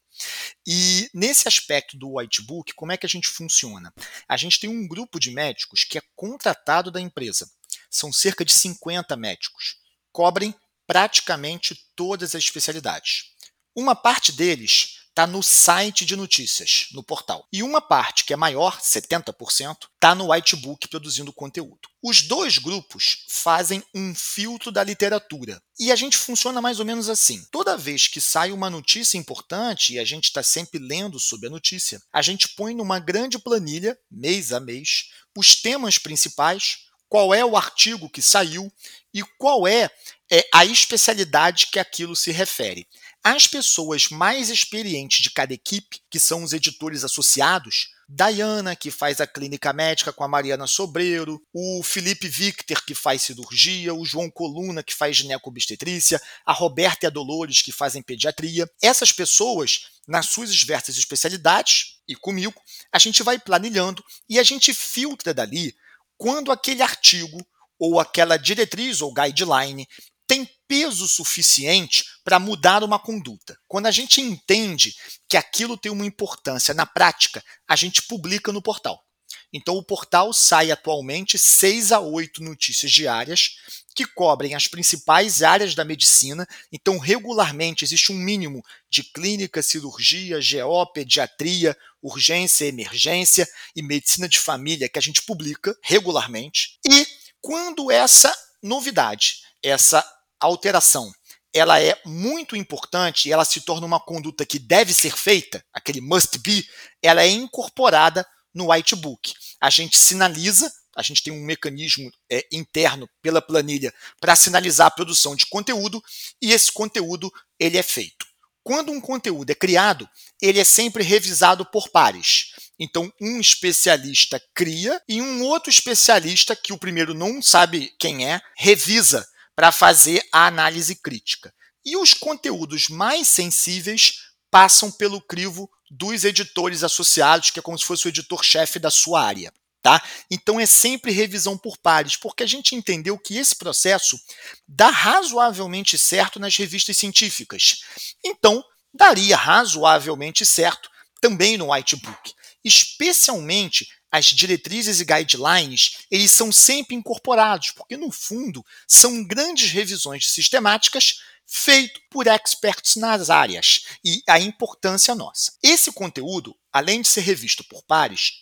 E 0.65 1.09
nesse 1.13 1.47
aspecto 1.47 1.97
do 1.97 2.17
whitebook, 2.17 2.73
como 2.73 2.91
é 2.91 2.97
que 2.97 3.05
a 3.05 3.09
gente 3.09 3.27
funciona? 3.27 3.93
A 4.27 4.37
gente 4.37 4.59
tem 4.59 4.69
um 4.69 4.87
grupo 4.87 5.19
de 5.19 5.31
médicos 5.31 5.83
que 5.83 5.97
é 5.97 6.01
contratado 6.15 6.91
da 6.91 7.01
empresa. 7.01 7.49
São 7.89 8.13
cerca 8.13 8.45
de 8.45 8.53
50 8.53 9.15
médicos. 9.15 9.77
Cobrem 10.11 10.53
praticamente 10.85 11.75
todas 11.95 12.35
as 12.35 12.43
especialidades. 12.43 13.31
Uma 13.75 13.95
parte 13.95 14.31
deles 14.31 15.02
está 15.13 15.27
no 15.27 15.43
site 15.43 16.05
de 16.05 16.15
notícias, 16.15 16.87
no 16.91 17.03
portal. 17.03 17.47
E 17.53 17.61
uma 17.61 17.79
parte, 17.79 18.23
que 18.23 18.33
é 18.33 18.35
maior, 18.35 18.81
70%, 18.81 19.77
está 19.93 20.15
no 20.15 20.31
Whitebook 20.31 20.87
produzindo 20.87 21.31
conteúdo. 21.31 21.87
Os 22.01 22.23
dois 22.23 22.57
grupos 22.57 23.23
fazem 23.29 23.83
um 23.93 24.15
filtro 24.15 24.71
da 24.71 24.83
literatura. 24.83 25.61
E 25.79 25.91
a 25.91 25.95
gente 25.95 26.17
funciona 26.17 26.59
mais 26.59 26.79
ou 26.79 26.85
menos 26.85 27.09
assim. 27.09 27.45
Toda 27.51 27.77
vez 27.77 28.07
que 28.07 28.19
sai 28.19 28.51
uma 28.51 28.71
notícia 28.71 29.15
importante, 29.17 29.93
e 29.93 29.99
a 29.99 30.03
gente 30.03 30.25
está 30.25 30.41
sempre 30.41 30.79
lendo 30.79 31.19
sobre 31.19 31.45
a 31.47 31.51
notícia, 31.51 32.01
a 32.11 32.21
gente 32.21 32.49
põe 32.49 32.73
numa 32.73 32.99
grande 32.99 33.37
planilha, 33.37 33.95
mês 34.09 34.51
a 34.51 34.59
mês, 34.59 35.11
os 35.37 35.55
temas 35.61 35.99
principais, 35.99 36.87
qual 37.07 37.31
é 37.31 37.45
o 37.45 37.55
artigo 37.55 38.09
que 38.09 38.23
saiu 38.23 38.73
e 39.13 39.21
qual 39.37 39.67
é, 39.67 39.91
é 40.31 40.43
a 40.51 40.65
especialidade 40.65 41.67
que 41.67 41.77
aquilo 41.77 42.15
se 42.15 42.31
refere. 42.31 42.87
As 43.23 43.47
pessoas 43.47 44.09
mais 44.09 44.49
experientes 44.49 45.23
de 45.23 45.31
cada 45.31 45.53
equipe, 45.53 46.01
que 46.09 46.19
são 46.19 46.43
os 46.43 46.51
editores 46.51 47.05
associados, 47.05 47.87
Diana, 48.09 48.75
que 48.75 48.91
faz 48.91 49.21
a 49.21 49.25
clínica 49.25 49.71
médica 49.71 50.11
com 50.11 50.25
a 50.25 50.27
Mariana 50.27 50.67
Sobreiro, 50.67 51.41
o 51.53 51.81
Felipe 51.83 52.27
Victor, 52.27 52.83
que 52.83 52.93
faz 52.93 53.21
cirurgia, 53.21 53.93
o 53.93 54.05
João 54.05 54.29
Coluna, 54.29 54.83
que 54.83 54.93
faz 54.93 55.15
ginecobstetrícia, 55.15 56.21
a 56.45 56.51
Roberta 56.51 57.05
e 57.05 57.07
a 57.07 57.09
Dolores, 57.09 57.61
que 57.61 57.71
fazem 57.71 58.03
pediatria. 58.03 58.69
Essas 58.81 59.13
pessoas, 59.13 59.87
nas 60.05 60.25
suas 60.25 60.53
diversas 60.53 60.97
especialidades, 60.97 62.01
e 62.05 62.17
comigo, 62.17 62.61
a 62.91 62.99
gente 62.99 63.23
vai 63.23 63.39
planilhando 63.39 64.03
e 64.27 64.37
a 64.37 64.43
gente 64.43 64.73
filtra 64.73 65.33
dali 65.33 65.73
quando 66.17 66.51
aquele 66.51 66.81
artigo 66.81 67.37
ou 67.79 68.01
aquela 68.01 68.35
diretriz 68.35 68.99
ou 68.99 69.13
guideline 69.13 69.87
tem 70.27 70.49
peso 70.67 71.07
suficiente 71.07 72.05
para 72.23 72.39
mudar 72.39 72.83
uma 72.83 72.99
conduta. 72.99 73.57
Quando 73.67 73.87
a 73.87 73.91
gente 73.91 74.21
entende 74.21 74.95
que 75.27 75.37
aquilo 75.37 75.77
tem 75.77 75.91
uma 75.91 76.05
importância 76.05 76.73
na 76.73 76.85
prática, 76.85 77.43
a 77.67 77.75
gente 77.75 78.03
publica 78.03 78.51
no 78.51 78.61
portal. 78.61 79.03
Então, 79.51 79.75
o 79.75 79.83
portal 79.83 80.33
sai 80.33 80.71
atualmente 80.71 81.37
6 81.37 81.91
a 81.91 81.99
8 81.99 82.43
notícias 82.43 82.91
diárias 82.91 83.51
que 83.95 84.05
cobrem 84.05 84.55
as 84.55 84.67
principais 84.67 85.43
áreas 85.43 85.75
da 85.75 85.85
medicina. 85.85 86.47
Então, 86.71 86.97
regularmente 86.97 87.85
existe 87.85 88.11
um 88.11 88.15
mínimo 88.15 88.63
de 88.89 89.03
clínica, 89.03 89.61
cirurgia, 89.61 90.39
GO, 90.39 90.91
pediatria, 90.91 91.77
urgência, 92.01 92.65
emergência 92.65 93.47
e 93.75 93.83
medicina 93.83 94.27
de 94.27 94.39
família 94.39 94.89
que 94.89 94.97
a 94.97 95.01
gente 95.01 95.21
publica 95.21 95.77
regularmente. 95.83 96.79
E 96.87 97.07
quando 97.39 97.91
essa 97.91 98.35
novidade, 98.61 99.41
essa 99.61 100.03
alteração 100.39 101.11
ela 101.53 101.79
é 101.79 101.99
muito 102.03 102.55
importante 102.55 103.29
e 103.29 103.31
ela 103.31 103.45
se 103.45 103.61
torna 103.61 103.85
uma 103.85 103.99
conduta 103.99 104.45
que 104.45 104.57
deve 104.57 104.93
ser 104.93 105.15
feita, 105.15 105.63
aquele 105.71 106.01
must 106.01 106.39
be, 106.39 106.67
ela 107.01 107.21
é 107.21 107.29
incorporada 107.29 108.25
no 108.53 108.71
whitebook. 108.71 109.33
A 109.61 109.69
gente 109.69 109.99
sinaliza, 109.99 110.71
a 110.95 111.03
gente 111.03 111.23
tem 111.23 111.31
um 111.31 111.45
mecanismo 111.45 112.11
é, 112.29 112.45
interno 112.51 113.07
pela 113.21 113.41
planilha 113.41 113.93
para 114.19 114.35
sinalizar 114.35 114.87
a 114.87 114.91
produção 114.91 115.35
de 115.35 115.45
conteúdo 115.45 116.01
e 116.41 116.51
esse 116.51 116.71
conteúdo 116.71 117.31
ele 117.59 117.77
é 117.77 117.83
feito. 117.83 118.25
Quando 118.63 118.91
um 118.91 119.01
conteúdo 119.01 119.49
é 119.49 119.55
criado, 119.55 120.09
ele 120.41 120.59
é 120.59 120.63
sempre 120.63 121.03
revisado 121.03 121.65
por 121.65 121.89
pares. 121.89 122.53
Então, 122.79 123.11
um 123.21 123.39
especialista 123.39 124.41
cria 124.53 125.01
e 125.07 125.21
um 125.21 125.43
outro 125.43 125.69
especialista, 125.69 126.55
que 126.55 126.73
o 126.73 126.77
primeiro 126.77 127.13
não 127.13 127.41
sabe 127.41 127.93
quem 127.99 128.25
é, 128.25 128.41
revisa 128.57 129.27
para 129.55 129.71
fazer 129.71 130.25
a 130.31 130.47
análise 130.47 130.95
crítica. 130.95 131.53
E 131.85 131.97
os 131.97 132.13
conteúdos 132.13 132.89
mais 132.89 133.27
sensíveis 133.27 134.19
passam 134.49 134.91
pelo 134.91 135.21
crivo 135.21 135.69
dos 135.89 136.23
editores 136.23 136.83
associados, 136.83 137.51
que 137.51 137.59
é 137.59 137.61
como 137.61 137.77
se 137.77 137.85
fosse 137.85 138.07
o 138.07 138.09
editor-chefe 138.09 138.79
da 138.79 138.89
sua 138.89 139.23
área. 139.23 139.51
Tá? 139.81 140.01
Então 140.31 140.59
é 140.59 140.65
sempre 140.65 141.11
revisão 141.11 141.57
por 141.57 141.77
pares, 141.77 142.15
porque 142.15 142.41
a 142.41 142.47
gente 142.47 142.73
entendeu 142.73 143.17
que 143.17 143.37
esse 143.37 143.53
processo 143.55 144.17
dá 144.65 144.89
razoavelmente 144.89 145.97
certo 145.97 146.39
nas 146.39 146.55
revistas 146.55 146.95
científicas. 146.97 147.83
Então, 148.23 148.63
daria 148.93 149.35
razoavelmente 149.35 150.45
certo 150.45 150.89
também 151.19 151.57
no 151.57 151.73
Whitebook, 151.73 152.33
especialmente 152.63 153.87
as 154.13 154.27
diretrizes 154.27 154.99
e 154.99 155.05
guidelines, 155.05 156.05
eles 156.11 156.29
são 156.29 156.51
sempre 156.51 156.95
incorporados, 156.95 157.71
porque 157.71 157.97
no 157.97 158.11
fundo 158.11 158.63
são 158.87 159.23
grandes 159.23 159.71
revisões 159.71 160.31
sistemáticas 160.31 161.15
feito 161.47 161.99
por 162.11 162.27
experts 162.27 162.95
nas 162.95 163.31
áreas 163.31 163.85
e 164.05 164.21
a 164.29 164.39
importância 164.39 165.15
nossa. 165.15 165.51
Esse 165.63 165.91
conteúdo, 165.91 166.55
além 166.71 167.01
de 167.01 167.07
ser 167.07 167.21
revisto 167.21 167.63
por 167.63 167.81
pares, 167.81 168.33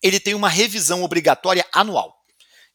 ele 0.00 0.20
tem 0.20 0.34
uma 0.34 0.48
revisão 0.48 1.02
obrigatória 1.02 1.66
anual. 1.72 2.16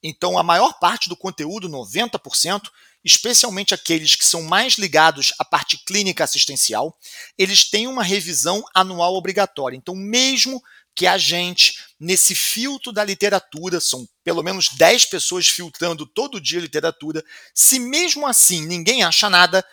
Então, 0.04 0.38
a 0.38 0.44
maior 0.44 0.78
parte 0.80 1.08
do 1.08 1.16
conteúdo, 1.16 1.70
90%, 1.70 2.64
especialmente 3.06 3.74
aqueles 3.74 4.18
que 4.18 4.26
são 4.26 4.44
mais 4.44 4.74
ligados 4.74 5.34
à 5.40 5.46
parte 5.46 5.78
clínica 5.86 6.26
assistencial, 6.26 7.00
eles 7.38 7.70
têm 7.70 7.88
uma 7.88 8.04
revisão 8.04 8.66
anual 8.76 9.16
obrigatória. 9.16 9.78
Então, 9.78 9.96
mesmo 9.96 10.62
que 10.96 11.08
a 11.08 11.18
gente, 11.18 11.76
nesse 12.04 12.36
filtro 12.36 12.92
da 12.92 13.04
literatura, 13.04 13.80
são 13.80 14.06
pelo 14.26 14.44
menos 14.44 14.68
10 14.70 15.06
pessoas 15.06 15.48
filtrando 15.48 16.06
todo 16.06 16.42
dia 16.42 16.60
literatura, 16.60 17.24
se 17.56 17.80
mesmo 17.80 18.28
assim 18.28 18.66
ninguém 18.66 19.04
acha 19.04 19.30
nada, 19.30 19.66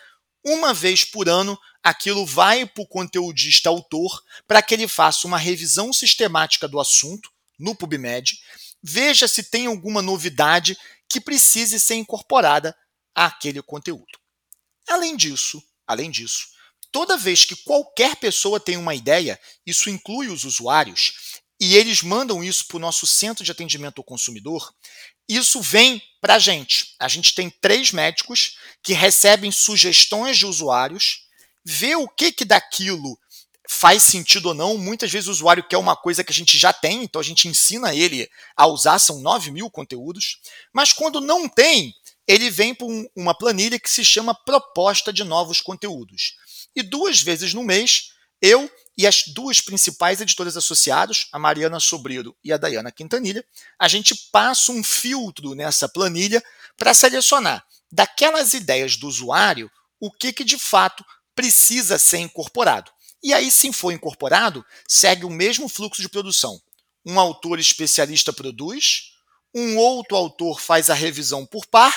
uma 0.43 0.73
vez 0.73 1.03
por 1.03 1.27
ano 1.27 1.59
aquilo 1.83 2.25
vai 2.25 2.65
para 2.65 2.83
o 2.83 2.87
conteudista 2.87 3.67
autor 3.69 4.23
para 4.47 4.61
que 4.61 4.73
ele 4.73 4.87
faça 4.87 5.27
uma 5.27 5.37
revisão 5.37 5.91
sistemática 5.91 6.69
do 6.69 6.79
assunto 6.79 7.29
no 7.59 7.75
PubMed, 7.75 8.39
veja 8.81 9.27
se 9.27 9.43
tem 9.43 9.65
alguma 9.65 10.01
novidade 10.01 10.77
que 11.09 11.19
precise 11.19 11.79
ser 11.81 11.95
incorporada 11.95 12.73
àquele 13.13 13.61
conteúdo. 13.61 14.17
Além 14.87 15.17
disso, 15.17 15.61
além 15.85 16.09
disso, 16.09 16.47
toda 16.91 17.17
vez 17.17 17.43
que 17.43 17.57
qualquer 17.57 18.15
pessoa 18.15 18.59
tem 18.59 18.77
uma 18.77 18.95
ideia, 18.95 19.37
isso 19.65 19.89
inclui 19.89 20.29
os 20.29 20.45
usuários, 20.45 21.40
e 21.61 21.75
eles 21.75 22.01
mandam 22.01 22.43
isso 22.43 22.65
para 22.65 22.77
o 22.77 22.79
nosso 22.79 23.05
centro 23.05 23.43
de 23.45 23.51
atendimento 23.51 23.99
ao 23.99 24.03
consumidor, 24.03 24.73
isso 25.29 25.61
vem 25.61 26.01
para 26.19 26.35
a 26.35 26.39
gente. 26.39 26.95
A 26.99 27.07
gente 27.07 27.35
tem 27.35 27.51
três 27.51 27.91
médicos 27.91 28.57
que 28.81 28.93
recebem 28.93 29.51
sugestões 29.51 30.39
de 30.39 30.47
usuários, 30.47 31.27
vê 31.63 31.95
o 31.95 32.07
que, 32.07 32.31
que 32.31 32.43
daquilo 32.43 33.15
faz 33.69 34.01
sentido 34.01 34.47
ou 34.47 34.53
não. 34.55 34.75
Muitas 34.75 35.11
vezes 35.11 35.27
o 35.27 35.31
usuário 35.31 35.63
quer 35.63 35.77
uma 35.77 35.95
coisa 35.95 36.23
que 36.23 36.31
a 36.31 36.33
gente 36.33 36.57
já 36.57 36.73
tem, 36.73 37.03
então 37.03 37.21
a 37.21 37.23
gente 37.23 37.47
ensina 37.47 37.93
ele 37.93 38.27
a 38.57 38.65
usar, 38.65 38.97
são 38.97 39.21
9 39.21 39.51
mil 39.51 39.69
conteúdos. 39.69 40.39
Mas 40.73 40.91
quando 40.91 41.21
não 41.21 41.47
tem, 41.47 41.93
ele 42.27 42.49
vem 42.49 42.73
para 42.73 42.87
um, 42.87 43.07
uma 43.15 43.35
planilha 43.35 43.79
que 43.79 43.89
se 43.89 44.03
chama 44.03 44.33
Proposta 44.33 45.13
de 45.13 45.23
Novos 45.23 45.61
Conteúdos. 45.61 46.33
E 46.75 46.81
duas 46.81 47.21
vezes 47.21 47.53
no 47.53 47.63
mês, 47.63 48.13
eu 48.41 48.67
e 48.97 49.07
as 49.07 49.23
duas 49.27 49.61
principais 49.61 50.21
editoras 50.21 50.57
associadas, 50.57 51.27
a 51.31 51.39
Mariana 51.39 51.79
Sobreiro 51.79 52.35
e 52.43 52.51
a 52.51 52.57
Dayana 52.57 52.91
Quintanilha, 52.91 53.43
a 53.79 53.87
gente 53.87 54.13
passa 54.31 54.71
um 54.71 54.83
filtro 54.83 55.55
nessa 55.55 55.87
planilha 55.87 56.43
para 56.77 56.93
selecionar 56.93 57.65
daquelas 57.91 58.53
ideias 58.53 58.95
do 58.97 59.07
usuário 59.07 59.69
o 59.99 60.11
que, 60.11 60.33
que 60.33 60.43
de 60.43 60.57
fato 60.57 61.05
precisa 61.35 61.97
ser 61.97 62.17
incorporado. 62.17 62.91
E 63.23 63.33
aí, 63.33 63.51
se 63.51 63.71
for 63.71 63.91
incorporado, 63.91 64.65
segue 64.87 65.25
o 65.25 65.29
mesmo 65.29 65.69
fluxo 65.69 66.01
de 66.01 66.09
produção. 66.09 66.59
Um 67.05 67.19
autor 67.19 67.59
especialista 67.59 68.33
produz, 68.33 69.13
um 69.53 69.77
outro 69.77 70.17
autor 70.17 70.59
faz 70.59 70.89
a 70.89 70.93
revisão 70.93 71.45
por 71.45 71.65
par, 71.67 71.95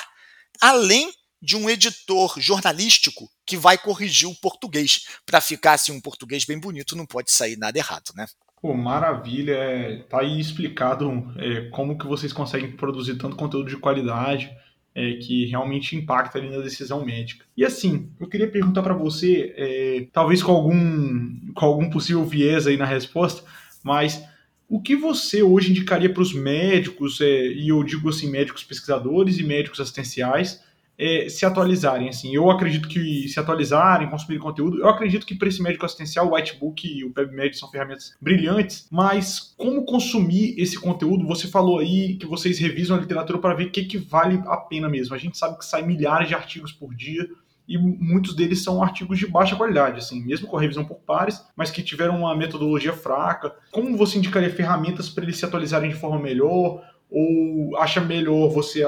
além 0.60 1.12
de 1.44 1.56
um 1.56 1.68
editor 1.68 2.40
jornalístico 2.40 3.28
que 3.46 3.56
vai 3.56 3.76
corrigir 3.76 4.26
o 4.26 4.34
português. 4.34 5.06
Para 5.26 5.40
ficar 5.40 5.74
assim 5.74 5.92
um 5.92 6.00
português 6.00 6.46
bem 6.46 6.58
bonito, 6.58 6.96
não 6.96 7.04
pode 7.04 7.30
sair 7.30 7.56
nada 7.56 7.78
errado, 7.78 8.12
né? 8.16 8.26
Pô, 8.62 8.72
maravilha. 8.74 9.52
É, 9.52 9.96
tá 10.08 10.20
aí 10.20 10.40
explicado 10.40 11.34
é, 11.36 11.68
como 11.68 11.98
que 11.98 12.06
vocês 12.06 12.32
conseguem 12.32 12.72
produzir 12.72 13.16
tanto 13.16 13.36
conteúdo 13.36 13.68
de 13.68 13.76
qualidade 13.76 14.50
é, 14.94 15.14
que 15.16 15.44
realmente 15.44 15.94
impacta 15.94 16.38
ali 16.38 16.48
na 16.48 16.62
decisão 16.62 17.04
médica. 17.04 17.44
E 17.54 17.62
assim, 17.62 18.10
eu 18.18 18.26
queria 18.26 18.50
perguntar 18.50 18.82
para 18.82 18.94
você, 18.94 19.52
é, 19.56 20.06
talvez 20.12 20.42
com 20.42 20.52
algum, 20.52 21.52
com 21.52 21.66
algum 21.66 21.90
possível 21.90 22.24
viés 22.24 22.66
aí 22.66 22.78
na 22.78 22.86
resposta, 22.86 23.42
mas 23.82 24.24
o 24.66 24.80
que 24.80 24.96
você 24.96 25.42
hoje 25.42 25.72
indicaria 25.72 26.10
para 26.10 26.22
os 26.22 26.32
médicos, 26.32 27.20
é, 27.20 27.48
e 27.48 27.68
eu 27.68 27.84
digo 27.84 28.08
assim, 28.08 28.30
médicos 28.30 28.64
pesquisadores 28.64 29.38
e 29.38 29.44
médicos 29.44 29.78
assistenciais, 29.78 30.63
é, 30.98 31.28
se 31.28 31.44
atualizarem. 31.44 32.08
Assim, 32.08 32.34
eu 32.34 32.50
acredito 32.50 32.88
que 32.88 33.28
se 33.28 33.38
atualizarem, 33.38 34.08
consumirem 34.08 34.42
conteúdo, 34.42 34.78
eu 34.78 34.88
acredito 34.88 35.26
que 35.26 35.34
para 35.34 35.48
esse 35.48 35.62
médico 35.62 35.84
assistencial, 35.84 36.28
o 36.28 36.34
Whitebook 36.34 36.86
e 36.86 37.04
o 37.04 37.12
PebMed 37.12 37.56
são 37.56 37.70
ferramentas 37.70 38.14
brilhantes, 38.20 38.86
mas 38.90 39.54
como 39.56 39.84
consumir 39.84 40.54
esse 40.58 40.78
conteúdo? 40.78 41.26
Você 41.26 41.48
falou 41.48 41.78
aí 41.78 42.16
que 42.16 42.26
vocês 42.26 42.58
revisam 42.58 42.96
a 42.96 43.00
literatura 43.00 43.38
para 43.38 43.54
ver 43.54 43.66
o 43.66 43.70
que, 43.70 43.84
que 43.84 43.98
vale 43.98 44.42
a 44.46 44.56
pena 44.56 44.88
mesmo. 44.88 45.14
A 45.14 45.18
gente 45.18 45.36
sabe 45.36 45.58
que 45.58 45.64
sai 45.64 45.82
milhares 45.82 46.28
de 46.28 46.34
artigos 46.34 46.72
por 46.72 46.94
dia 46.94 47.28
e 47.66 47.78
muitos 47.78 48.36
deles 48.36 48.62
são 48.62 48.82
artigos 48.82 49.18
de 49.18 49.26
baixa 49.26 49.56
qualidade, 49.56 49.98
assim, 49.98 50.22
mesmo 50.22 50.46
com 50.46 50.56
revisão 50.56 50.84
por 50.84 50.96
pares, 50.96 51.42
mas 51.56 51.70
que 51.70 51.82
tiveram 51.82 52.18
uma 52.18 52.36
metodologia 52.36 52.92
fraca. 52.92 53.54
Como 53.70 53.96
você 53.96 54.18
indicaria 54.18 54.50
ferramentas 54.50 55.08
para 55.08 55.24
eles 55.24 55.38
se 55.38 55.46
atualizarem 55.46 55.88
de 55.88 55.96
forma 55.96 56.18
melhor? 56.18 56.82
Ou 57.10 57.76
acha 57.78 58.00
melhor 58.00 58.48
você 58.50 58.84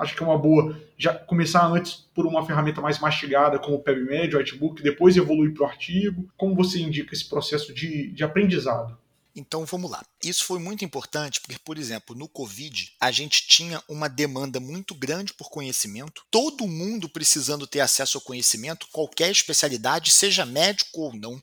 acho 0.00 0.16
que 0.16 0.22
é 0.22 0.26
uma 0.26 0.38
boa 0.38 0.80
já 0.96 1.14
começar 1.14 1.64
antes 1.66 2.08
por 2.14 2.26
uma 2.26 2.44
ferramenta 2.44 2.80
mais 2.80 2.98
mastigada, 2.98 3.58
como 3.58 3.76
o 3.76 3.82
PebMed, 3.82 4.34
o 4.34 4.38
Whitebook, 4.38 4.82
depois 4.82 5.16
evoluir 5.16 5.52
para 5.54 5.64
o 5.64 5.66
artigo. 5.66 6.28
Como 6.36 6.54
você 6.54 6.80
indica 6.80 7.14
esse 7.14 7.28
processo 7.28 7.72
de, 7.72 8.10
de 8.10 8.24
aprendizado? 8.24 8.98
Então 9.34 9.64
vamos 9.64 9.90
lá. 9.90 10.04
Isso 10.22 10.44
foi 10.44 10.58
muito 10.58 10.84
importante 10.84 11.40
porque, 11.40 11.58
por 11.64 11.78
exemplo, 11.78 12.16
no 12.16 12.28
Covid, 12.28 12.92
a 13.00 13.10
gente 13.10 13.46
tinha 13.46 13.82
uma 13.88 14.08
demanda 14.08 14.58
muito 14.58 14.94
grande 14.94 15.32
por 15.32 15.48
conhecimento, 15.48 16.24
todo 16.30 16.66
mundo 16.66 17.08
precisando 17.08 17.66
ter 17.66 17.80
acesso 17.80 18.18
ao 18.18 18.22
conhecimento, 18.22 18.88
qualquer 18.90 19.30
especialidade, 19.30 20.10
seja 20.10 20.44
médico 20.44 21.00
ou 21.00 21.14
não. 21.14 21.40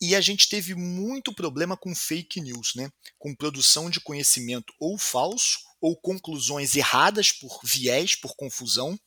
E 0.00 0.14
a 0.14 0.20
gente 0.20 0.48
teve 0.48 0.74
muito 0.74 1.32
problema 1.32 1.76
com 1.76 1.94
fake 1.94 2.40
news, 2.40 2.72
né? 2.74 2.90
Com 3.18 3.34
produção 3.34 3.90
de 3.90 4.00
conhecimento 4.00 4.72
ou 4.80 4.96
falso 4.96 5.69
ou 5.80 5.96
conclusões 5.96 6.76
erradas 6.76 7.32
por 7.32 7.60
viés, 7.64 8.14
por 8.14 8.36
confusão, 8.36 8.98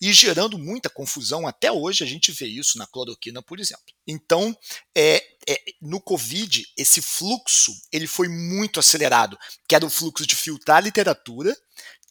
e 0.00 0.12
gerando 0.12 0.58
muita 0.58 0.90
confusão. 0.90 1.46
Até 1.46 1.70
hoje 1.70 2.02
a 2.02 2.06
gente 2.06 2.32
vê 2.32 2.46
isso 2.46 2.78
na 2.78 2.86
cloroquina, 2.86 3.42
por 3.42 3.60
exemplo. 3.60 3.84
Então, 4.06 4.56
é, 4.96 5.24
é, 5.48 5.60
no 5.80 6.00
Covid, 6.00 6.66
esse 6.76 7.00
fluxo 7.00 7.72
ele 7.92 8.06
foi 8.06 8.28
muito 8.28 8.80
acelerado, 8.80 9.38
que 9.68 9.74
era 9.74 9.86
o 9.86 9.90
fluxo 9.90 10.26
de 10.26 10.34
filtrar 10.34 10.78
a 10.78 10.80
literatura, 10.80 11.56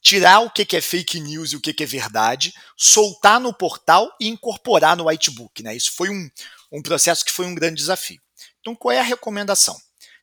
tirar 0.01 0.41
o 0.41 0.51
que 0.51 0.78
é 0.78 0.82
fake 0.82 1.19
news 1.19 1.51
e 1.51 1.56
o 1.56 1.62
que 1.62 1.82
é 1.82 1.86
verdade, 1.86 2.54
soltar 2.78 3.39
no 3.39 3.51
portal 3.51 4.15
e 4.21 4.28
incorporar 4.28 4.95
no 4.95 5.08
whitebook. 5.08 5.63
Né? 5.63 5.75
Isso 5.75 5.93
foi 5.93 6.10
um, 6.10 6.30
um 6.71 6.82
processo 6.82 7.25
que 7.25 7.32
foi 7.32 7.47
um 7.47 7.56
grande 7.56 7.78
desafio. 7.78 8.21
Então, 8.60 8.75
qual 8.75 8.91
é 8.91 8.99
a 8.99 9.04
recomendação? 9.04 9.75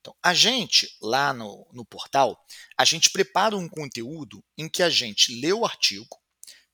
Então, 0.02 0.16
a 0.20 0.34
gente, 0.34 0.96
lá 1.00 1.32
no, 1.32 1.64
no 1.72 1.84
portal, 1.84 2.36
a 2.76 2.84
gente 2.84 3.10
prepara 3.10 3.56
um 3.56 3.68
conteúdo 3.68 4.44
em 4.58 4.68
que 4.68 4.82
a 4.82 4.90
gente 4.90 5.40
lê 5.40 5.52
o 5.52 5.64
artigo, 5.64 6.20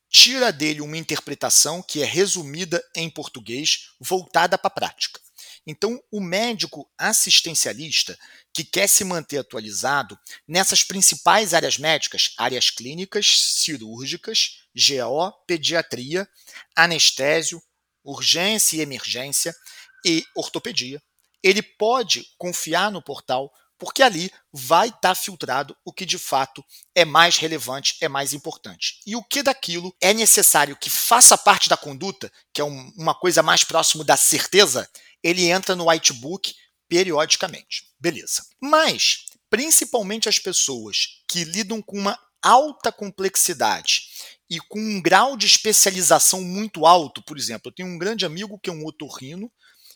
tira 0.08 0.50
dele 0.50 0.80
uma 0.80 0.96
interpretação 0.96 1.82
que 1.82 2.02
é 2.02 2.06
resumida 2.06 2.82
em 2.96 3.10
português, 3.10 3.90
voltada 4.00 4.56
para 4.56 4.68
a 4.68 4.70
prática. 4.70 5.20
Então, 5.66 6.02
o 6.10 6.22
médico 6.22 6.90
assistencialista 6.96 8.18
que 8.54 8.64
quer 8.64 8.88
se 8.88 9.04
manter 9.04 9.36
atualizado 9.36 10.18
nessas 10.46 10.82
principais 10.82 11.52
áreas 11.52 11.76
médicas, 11.76 12.32
áreas 12.38 12.70
clínicas, 12.70 13.26
cirúrgicas, 13.56 14.62
GO, 14.74 15.30
pediatria, 15.46 16.26
anestésio, 16.74 17.62
urgência 18.02 18.76
e 18.76 18.80
emergência 18.80 19.54
e 20.02 20.24
ortopedia, 20.34 21.02
ele 21.42 21.62
pode 21.62 22.26
confiar 22.36 22.90
no 22.90 23.02
portal, 23.02 23.52
porque 23.78 24.02
ali 24.02 24.30
vai 24.52 24.88
estar 24.88 25.00
tá 25.00 25.14
filtrado 25.14 25.76
o 25.84 25.92
que 25.92 26.04
de 26.04 26.18
fato 26.18 26.64
é 26.94 27.04
mais 27.04 27.36
relevante, 27.36 27.96
é 28.00 28.08
mais 28.08 28.32
importante. 28.32 29.00
E 29.06 29.14
o 29.14 29.22
que 29.22 29.42
daquilo 29.42 29.94
é 30.00 30.12
necessário 30.12 30.76
que 30.76 30.90
faça 30.90 31.38
parte 31.38 31.68
da 31.68 31.76
conduta, 31.76 32.30
que 32.52 32.60
é 32.60 32.64
um, 32.64 32.92
uma 32.96 33.14
coisa 33.14 33.42
mais 33.42 33.62
próximo 33.62 34.02
da 34.02 34.16
certeza, 34.16 34.88
ele 35.22 35.48
entra 35.48 35.76
no 35.76 35.88
whitebook 35.88 36.54
periodicamente. 36.88 37.84
Beleza. 38.00 38.44
Mas, 38.60 39.26
principalmente 39.48 40.28
as 40.28 40.38
pessoas 40.38 41.22
que 41.28 41.44
lidam 41.44 41.80
com 41.80 41.98
uma 41.98 42.18
alta 42.42 42.90
complexidade 42.90 44.02
e 44.50 44.58
com 44.60 44.78
um 44.78 45.00
grau 45.00 45.36
de 45.36 45.46
especialização 45.46 46.42
muito 46.42 46.86
alto, 46.86 47.22
por 47.22 47.36
exemplo, 47.36 47.68
eu 47.68 47.74
tenho 47.74 47.88
um 47.88 47.98
grande 47.98 48.24
amigo 48.24 48.58
que 48.58 48.70
é 48.70 48.72
um 48.72 48.86
otorrino, 48.86 49.50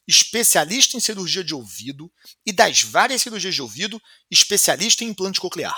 especialista 0.07 0.97
em 0.97 1.01
cirurgia 1.01 1.45
de 1.45 1.55
ouvido 1.55 2.13
e 2.45 2.53
das 2.53 2.83
várias 2.83 3.23
cirurgias 3.23 3.55
de 3.55 3.63
ouvido, 3.63 4.01
especialista 4.31 5.05
em 5.05 5.09
implante 5.09 5.41
coclear. 5.41 5.77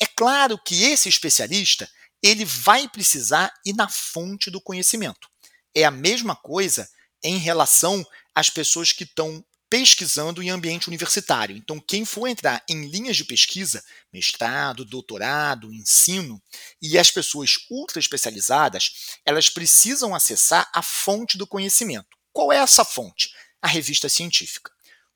É 0.00 0.06
claro 0.06 0.58
que 0.58 0.84
esse 0.84 1.08
especialista 1.08 1.88
ele 2.22 2.44
vai 2.44 2.88
precisar 2.88 3.52
ir 3.64 3.74
na 3.74 3.88
fonte 3.88 4.50
do 4.50 4.60
conhecimento. 4.60 5.28
É 5.74 5.84
a 5.84 5.90
mesma 5.90 6.34
coisa 6.34 6.88
em 7.22 7.38
relação 7.38 8.04
às 8.34 8.50
pessoas 8.50 8.92
que 8.92 9.04
estão 9.04 9.44
pesquisando 9.68 10.42
em 10.42 10.50
ambiente 10.50 10.88
universitário. 10.88 11.56
Então, 11.56 11.80
quem 11.80 12.04
for 12.04 12.28
entrar 12.28 12.64
em 12.68 12.86
linhas 12.86 13.16
de 13.16 13.24
pesquisa, 13.24 13.82
mestrado, 14.12 14.84
doutorado, 14.84 15.72
ensino, 15.72 16.40
e 16.80 16.96
as 16.98 17.10
pessoas 17.10 17.56
ultra 17.70 17.98
especializadas, 17.98 19.16
elas 19.24 19.48
precisam 19.48 20.14
acessar 20.14 20.70
a 20.72 20.82
fonte 20.82 21.36
do 21.36 21.46
conhecimento. 21.46 22.16
Qual 22.32 22.52
é 22.52 22.58
essa 22.58 22.84
fonte? 22.84 23.30
A 23.60 23.68
revista 23.68 24.08
científica. 24.08 24.72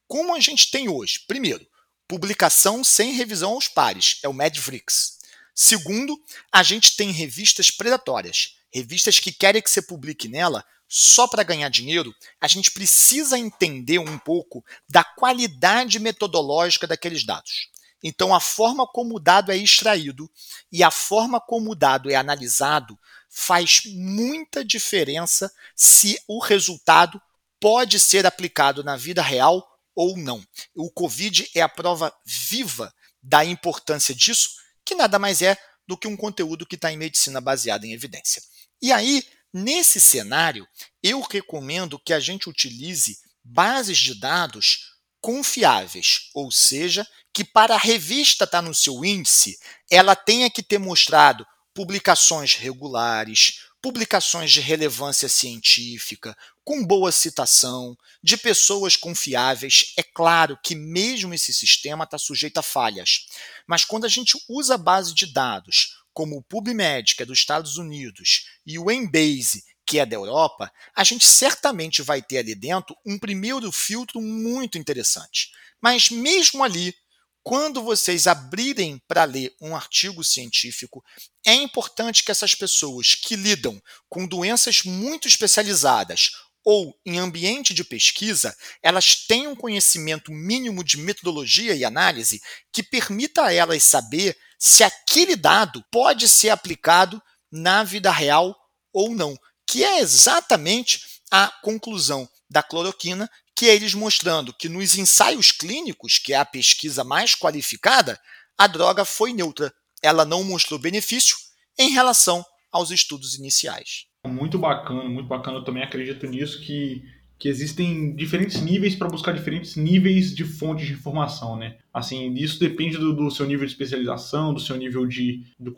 Como 0.07 0.35
a 0.35 0.41
gente 0.41 0.71
tem 0.71 0.89
hoje? 0.89 1.21
Primeiro, 1.27 1.67
publicação 2.09 2.83
sem 2.83 3.13
revisão 3.13 3.53
aos 3.53 3.69
pares, 3.69 4.19
é 4.23 4.29
o 4.29 4.35
Medvrix. 4.35 5.19
Segundo, 5.55 6.21
a 6.51 6.63
gente 6.63 6.97
tem 6.97 7.11
revistas 7.11 7.71
predatórias, 7.71 8.57
revistas 8.73 9.21
que 9.21 9.31
querem 9.31 9.63
que 9.63 9.71
você 9.71 9.83
publique 9.83 10.29
nela 10.29 10.65
só 10.89 11.29
para 11.29 11.45
ganhar 11.45 11.69
dinheiro. 11.69 12.13
A 12.41 12.49
gente 12.49 12.73
precisa 12.73 13.39
entender 13.39 13.99
um 13.99 14.19
pouco 14.19 14.65
da 14.89 15.05
qualidade 15.05 16.01
metodológica 16.01 16.87
daqueles 16.87 17.25
dados. 17.25 17.69
Então, 18.03 18.35
a 18.35 18.41
forma 18.41 18.87
como 18.87 19.17
o 19.17 19.21
dado 19.21 19.53
é 19.53 19.57
extraído 19.57 20.29
e 20.73 20.83
a 20.83 20.91
forma 20.91 21.41
como 21.41 21.71
o 21.71 21.75
dado 21.75 22.11
é 22.11 22.17
analisado 22.17 22.99
faz 23.29 23.83
muita 23.87 24.65
diferença 24.65 25.53
se 25.77 26.19
o 26.27 26.41
resultado 26.41 27.23
pode 27.61 28.01
ser 28.01 28.27
aplicado 28.27 28.83
na 28.83 28.97
vida 28.97 29.23
real 29.23 29.67
ou 29.95 30.17
não. 30.17 30.45
O 30.75 30.91
Covid 30.91 31.49
é 31.55 31.61
a 31.61 31.69
prova 31.69 32.13
viva 32.25 32.93
da 33.23 33.45
importância 33.45 34.15
disso, 34.15 34.51
que 34.85 34.95
nada 34.95 35.19
mais 35.19 35.43
é 35.43 35.57
do 35.87 35.97
que 35.97 36.09
um 36.09 36.17
conteúdo 36.17 36.67
que 36.67 36.77
está 36.77 36.91
em 36.91 36.97
medicina 36.97 37.41
baseada 37.41 37.87
em 37.87 37.93
evidência. 37.93 38.43
E 38.81 38.93
aí, 38.93 39.25
nesse 39.53 40.01
cenário, 40.01 40.67
eu 41.03 41.21
recomendo 41.21 41.99
que 41.99 42.15
a 42.15 42.21
gente 42.21 42.49
utilize 42.49 43.19
bases 43.45 43.99
de 43.99 44.15
dados 44.15 44.95
confiáveis, 45.21 46.31
ou 46.35 46.51
seja, 46.51 47.07
que 47.33 47.45
para 47.45 47.75
a 47.75 47.79
revista 47.79 48.45
estar 48.45 48.59
tá 48.59 48.63
no 48.63 48.75
seu 48.75 49.05
índice, 49.05 49.59
ela 49.91 50.17
tenha 50.17 50.51
que 50.51 50.63
ter 50.63 50.79
mostrado 50.79 51.47
publicações 51.75 52.55
regulares, 52.55 53.67
publicações 53.83 54.51
de 54.51 54.61
relevância 54.61 55.29
científica, 55.29 56.37
com 56.71 56.85
boa 56.85 57.11
citação, 57.11 57.99
de 58.23 58.37
pessoas 58.37 58.95
confiáveis. 58.95 59.93
É 59.97 60.05
claro 60.05 60.57
que 60.63 60.77
mesmo 60.77 61.35
esse 61.35 61.53
sistema 61.53 62.05
está 62.05 62.17
sujeito 62.17 62.59
a 62.59 62.63
falhas, 62.63 63.27
mas 63.67 63.85
quando 63.85 64.05
a 64.05 64.09
gente 64.09 64.39
usa 64.49 64.77
a 64.77 64.79
base 64.79 65.13
de 65.13 65.27
dados 65.33 65.97
como 66.13 66.37
o 66.37 66.43
PubMed, 66.45 67.17
que 67.17 67.25
é 67.25 67.27
dos 67.27 67.41
Estados 67.41 67.77
Unidos, 67.77 68.47
e 68.65 68.79
o 68.79 68.89
Embase, 68.89 69.65
que 69.85 69.99
é 69.99 70.07
da 70.07 70.15
Europa, 70.15 70.73
a 70.95 71.03
gente 71.03 71.27
certamente 71.27 72.03
vai 72.03 72.23
ter 72.23 72.39
ali 72.39 72.55
dentro 72.55 72.97
um 73.05 73.19
primeiro 73.19 73.73
filtro 73.73 74.21
muito 74.21 74.79
interessante. 74.79 75.51
Mas 75.83 76.09
mesmo 76.09 76.63
ali, 76.63 76.95
quando 77.43 77.83
vocês 77.83 78.29
abrirem 78.29 79.03
para 79.09 79.25
ler 79.25 79.57
um 79.61 79.75
artigo 79.75 80.23
científico, 80.23 81.03
é 81.45 81.55
importante 81.55 82.23
que 82.23 82.31
essas 82.31 82.55
pessoas 82.55 83.15
que 83.15 83.35
lidam 83.35 83.83
com 84.09 84.25
doenças 84.25 84.85
muito 84.85 85.27
especializadas 85.27 86.31
ou 86.65 86.95
em 87.07 87.19
ambiente 87.19 87.73
de 87.73 87.83
pesquisa, 87.83 88.55
elas 88.83 89.27
tenham 89.27 89.57
conhecimento 89.57 90.31
mínimo 90.31 90.85
de 90.85 90.99
metodologia 90.99 91.75
e 91.75 91.85
análise 91.85 92.41
que 92.73 92.83
permita 92.83 93.45
a 93.45 93.53
elas 93.53 93.83
saber 93.83 94.37
se 94.59 94.85
aquele 94.85 95.37
dado 95.37 95.85
pode 95.91 96.29
ser 96.29 96.51
aplicado 96.51 97.21
na 97.51 97.83
vida 97.83 98.11
real 98.11 98.57
ou 98.93 99.15
não, 99.15 99.39
que 99.67 99.83
é 99.85 100.01
exatamente 100.01 101.01
a 101.31 101.49
conclusão 101.63 102.29
da 102.49 102.63
cloroquina 102.63 103.31
que 103.61 103.69
é 103.69 103.75
eles 103.75 103.93
mostrando 103.93 104.55
que 104.55 104.71
nos 104.71 104.97
ensaios 104.97 105.53
clínicos, 105.53 106.19
que 106.19 106.33
é 106.33 106.37
a 106.37 106.47
pesquisa 106.47 107.05
mais 107.05 107.35
qualificada, 107.35 108.19
a 108.57 108.67
droga 108.67 109.05
foi 109.05 109.35
neutra. 109.35 109.71
Ela 110.03 110.25
não 110.25 110.43
mostrou 110.43 110.79
benefício 110.79 111.37
em 111.79 111.91
relação 111.91 112.43
aos 112.73 112.91
estudos 112.91 113.35
iniciais. 113.35 114.07
Muito 114.27 114.59
bacana, 114.59 115.05
muito 115.05 115.27
bacana. 115.27 115.59
Eu 115.59 115.65
também 115.65 115.83
acredito 115.83 116.27
nisso 116.27 116.61
que, 116.61 117.03
que 117.39 117.49
existem 117.49 118.15
diferentes 118.15 118.61
níveis 118.61 118.95
para 118.95 119.09
buscar 119.09 119.33
diferentes 119.33 119.77
níveis 119.77 120.35
de 120.35 120.45
fontes 120.45 120.87
de 120.87 120.93
informação, 120.93 121.57
né? 121.57 121.77
Assim, 121.93 122.33
isso 122.35 122.61
depende 122.61 122.99
do, 122.99 123.15
do 123.15 123.31
seu 123.31 123.47
nível 123.47 123.65
de 123.65 123.73
especialização, 123.73 124.53
do 124.53 124.61
seu 124.61 124.77
nível 124.77 125.07
de 125.07 125.43
do, 125.59 125.73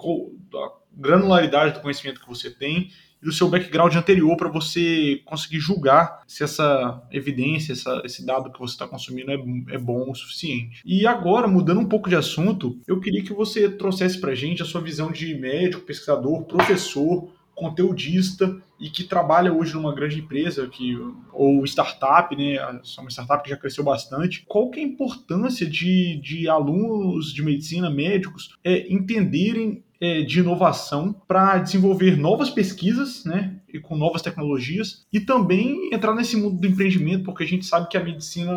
da 0.51 0.73
granularidade 0.93 1.75
do 1.75 1.81
conhecimento 1.81 2.21
que 2.21 2.29
você 2.29 2.51
tem 2.51 2.91
e 3.23 3.25
do 3.25 3.33
seu 3.33 3.49
background 3.49 3.95
anterior 3.95 4.37
para 4.37 4.49
você 4.49 5.23
conseguir 5.25 5.61
julgar 5.61 6.23
se 6.27 6.43
essa 6.43 7.01
evidência, 7.13 7.73
essa, 7.73 8.03
esse 8.05 8.27
dado 8.27 8.53
que 8.53 8.59
você 8.59 8.75
está 8.75 8.89
consumindo 8.89 9.31
é, 9.31 9.75
é 9.75 9.79
bom 9.79 10.11
o 10.11 10.15
suficiente. 10.17 10.83
E 10.85 11.07
agora, 11.07 11.47
mudando 11.47 11.81
um 11.81 11.89
pouco 11.89 12.09
de 12.09 12.17
assunto, 12.17 12.77
eu 12.89 12.99
queria 12.99 13.23
que 13.23 13.33
você 13.33 13.71
trouxesse 13.71 14.21
para 14.21 14.35
gente 14.35 14.63
a 14.63 14.67
sua 14.67 14.81
visão 14.81 15.13
de 15.13 15.33
médico, 15.37 15.85
pesquisador, 15.85 16.43
professor, 16.45 17.32
conteudista 17.55 18.61
e 18.79 18.91
que 18.91 19.05
trabalha 19.05 19.53
hoje 19.53 19.75
numa 19.75 19.95
grande 19.95 20.19
empresa 20.19 20.67
que 20.67 20.97
ou 21.33 21.65
startup, 21.65 22.35
né, 22.37 22.55
é 22.55 23.01
uma 23.01 23.11
startup 23.11 23.43
que 23.43 23.51
já 23.51 23.57
cresceu 23.57 23.85
bastante. 23.85 24.45
Qual 24.47 24.71
que 24.71 24.81
é 24.81 24.83
a 24.83 24.87
importância 24.87 25.67
de, 25.67 26.21
de 26.21 26.49
alunos 26.49 27.33
de 27.33 27.43
medicina, 27.43 27.89
médicos, 27.89 28.57
é, 28.65 28.93
entenderem 28.93 29.85
é, 30.01 30.23
de 30.23 30.41
inovação 30.41 31.13
para 31.29 31.59
desenvolver 31.59 32.17
novas 32.17 32.51
pesquisas, 32.51 33.25
né, 33.25 33.61
e 33.73 33.79
com 33.79 33.97
novas 33.97 34.21
tecnologias, 34.21 35.07
e 35.13 35.21
também 35.21 35.95
entrar 35.95 36.13
nesse 36.13 36.37
mundo 36.37 36.59
do 36.59 36.67
empreendimento, 36.67 37.23
porque 37.23 37.45
a 37.45 37.47
gente 37.47 37.65
sabe 37.65 37.89
que 37.89 37.97
a 37.97 38.03
medicina, 38.03 38.53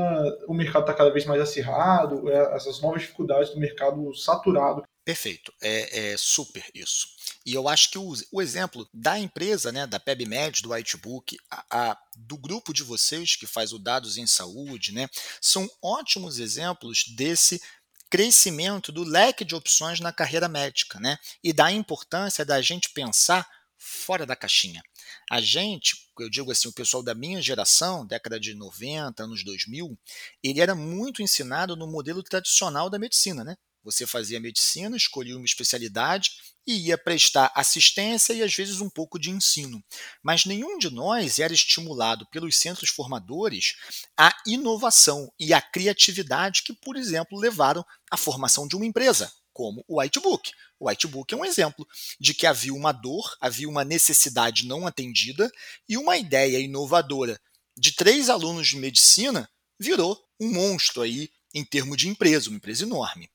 o 0.48 0.56
mercado 0.56 0.82
está 0.82 0.94
cada 0.96 1.12
vez 1.12 1.24
mais 1.24 1.40
acirrado, 1.40 2.28
é, 2.30 2.56
essas 2.56 2.82
novas 2.82 3.04
dificuldades 3.04 3.52
do 3.52 3.60
mercado 3.60 4.12
saturado. 4.16 4.82
Perfeito, 5.06 5.54
é, 5.62 6.14
é 6.14 6.18
super 6.18 6.64
isso. 6.74 7.15
E 7.46 7.54
eu 7.54 7.70
acho 7.70 7.92
que 7.92 7.98
o, 7.98 8.14
o, 8.32 8.42
exemplo 8.42 8.90
da 8.92 9.20
empresa, 9.20 9.72
né, 9.72 9.86
da 9.86 10.00
PebMed, 10.00 10.62
do 10.64 10.72
Whitebook, 10.72 11.38
a, 11.50 11.92
a, 11.92 11.98
do 12.16 12.38
grupo 12.38 12.74
de 12.74 12.82
vocês 12.82 13.36
que 13.36 13.46
faz 13.46 13.72
o 13.72 13.78
Dados 13.78 14.18
em 14.18 14.26
Saúde, 14.26 14.92
né, 14.92 15.08
são 15.40 15.70
ótimos 15.82 16.40
exemplos 16.40 17.04
desse 17.16 17.62
crescimento 18.10 18.92
do 18.92 19.04
leque 19.04 19.44
de 19.44 19.56
opções 19.56 20.00
na 20.00 20.12
carreira 20.12 20.48
médica, 20.48 21.00
né? 21.00 21.18
E 21.44 21.52
da 21.52 21.72
importância 21.72 22.46
da 22.46 22.62
gente 22.62 22.92
pensar 22.92 23.48
fora 23.78 24.26
da 24.26 24.36
caixinha. 24.36 24.82
A 25.30 25.42
gente, 25.42 26.10
eu 26.20 26.30
digo 26.30 26.52
assim, 26.52 26.68
o 26.68 26.74
pessoal 26.74 27.04
da 27.04 27.14
minha 27.14 27.42
geração, 27.42 28.06
década 28.06 28.40
de 28.40 28.54
90, 28.54 29.24
anos 29.24 29.44
2000, 29.44 29.98
ele 30.44 30.62
era 30.62 30.74
muito 30.74 31.22
ensinado 31.22 31.76
no 31.76 31.88
modelo 31.88 32.24
tradicional 32.24 32.90
da 32.90 33.00
medicina, 33.00 33.44
né? 33.44 33.58
Você 33.86 34.08
fazia 34.08 34.40
medicina, 34.40 34.98
escolhia 34.98 35.38
uma 35.38 35.46
especialidade 35.46 36.32
e 36.66 36.88
ia 36.88 36.98
prestar 36.98 37.52
assistência 37.56 38.34
e 38.34 38.42
às 38.42 38.54
vezes 38.54 38.82
um 38.82 38.90
pouco 38.90 39.20
de 39.20 39.30
ensino. 39.30 39.84
Mas 40.24 40.44
nenhum 40.46 40.80
de 40.80 40.90
nós 40.90 41.38
era 41.38 41.54
estimulado 41.54 42.28
pelos 42.32 42.58
centros 42.58 42.90
formadores 42.90 43.76
à 44.18 44.36
inovação 44.48 45.32
e 45.40 45.54
à 45.54 45.62
criatividade 45.62 46.64
que, 46.64 46.74
por 46.74 46.98
exemplo, 46.98 47.40
levaram 47.40 47.86
à 48.10 48.18
formação 48.18 48.68
de 48.68 48.76
uma 48.76 48.88
empresa, 48.88 49.32
como 49.54 49.86
o 49.88 50.02
Whitebook. 50.02 50.52
O 50.80 50.90
Whitebook 50.90 51.32
é 51.32 51.38
um 51.38 51.46
exemplo 51.46 51.88
de 52.20 52.34
que 52.34 52.48
havia 52.48 52.74
uma 52.74 52.92
dor, 52.92 53.38
havia 53.40 53.70
uma 53.70 53.86
necessidade 53.86 54.66
não 54.66 54.88
atendida 54.88 55.50
e 55.88 55.96
uma 55.96 56.18
ideia 56.18 56.60
inovadora 56.60 57.40
de 57.78 57.92
três 57.92 58.30
alunos 58.30 58.68
de 58.68 58.78
medicina 58.78 59.48
virou 59.80 60.20
um 60.40 60.52
monstro 60.52 61.04
aí 61.04 61.30
em 61.56 61.64
termos 61.64 61.96
de 61.96 62.10
empresa, 62.10 62.50
uma 62.50 62.58
empresa 62.58 62.84
enorme. 62.84 63.30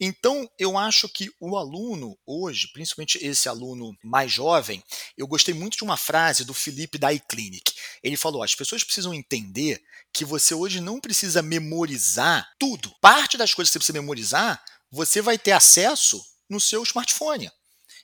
Então, 0.00 0.50
eu 0.58 0.78
acho 0.78 1.10
que 1.10 1.30
o 1.38 1.58
aluno 1.58 2.18
hoje, 2.26 2.68
principalmente 2.72 3.18
esse 3.18 3.50
aluno 3.50 3.94
mais 4.02 4.32
jovem, 4.32 4.82
eu 5.16 5.26
gostei 5.26 5.52
muito 5.52 5.76
de 5.76 5.84
uma 5.84 5.98
frase 5.98 6.42
do 6.42 6.54
Felipe 6.54 6.96
da 6.96 7.12
iClinic. 7.12 7.74
Ele 8.02 8.16
falou: 8.16 8.42
as 8.42 8.54
pessoas 8.54 8.82
precisam 8.82 9.12
entender 9.12 9.82
que 10.10 10.24
você 10.24 10.54
hoje 10.54 10.80
não 10.80 10.98
precisa 10.98 11.42
memorizar 11.42 12.48
tudo. 12.58 12.90
Parte 12.98 13.36
das 13.36 13.52
coisas 13.52 13.68
que 13.68 13.74
você 13.74 13.78
precisa 13.78 14.00
memorizar, 14.00 14.64
você 14.90 15.20
vai 15.20 15.36
ter 15.36 15.52
acesso 15.52 16.24
no 16.48 16.58
seu 16.58 16.82
smartphone. 16.82 17.50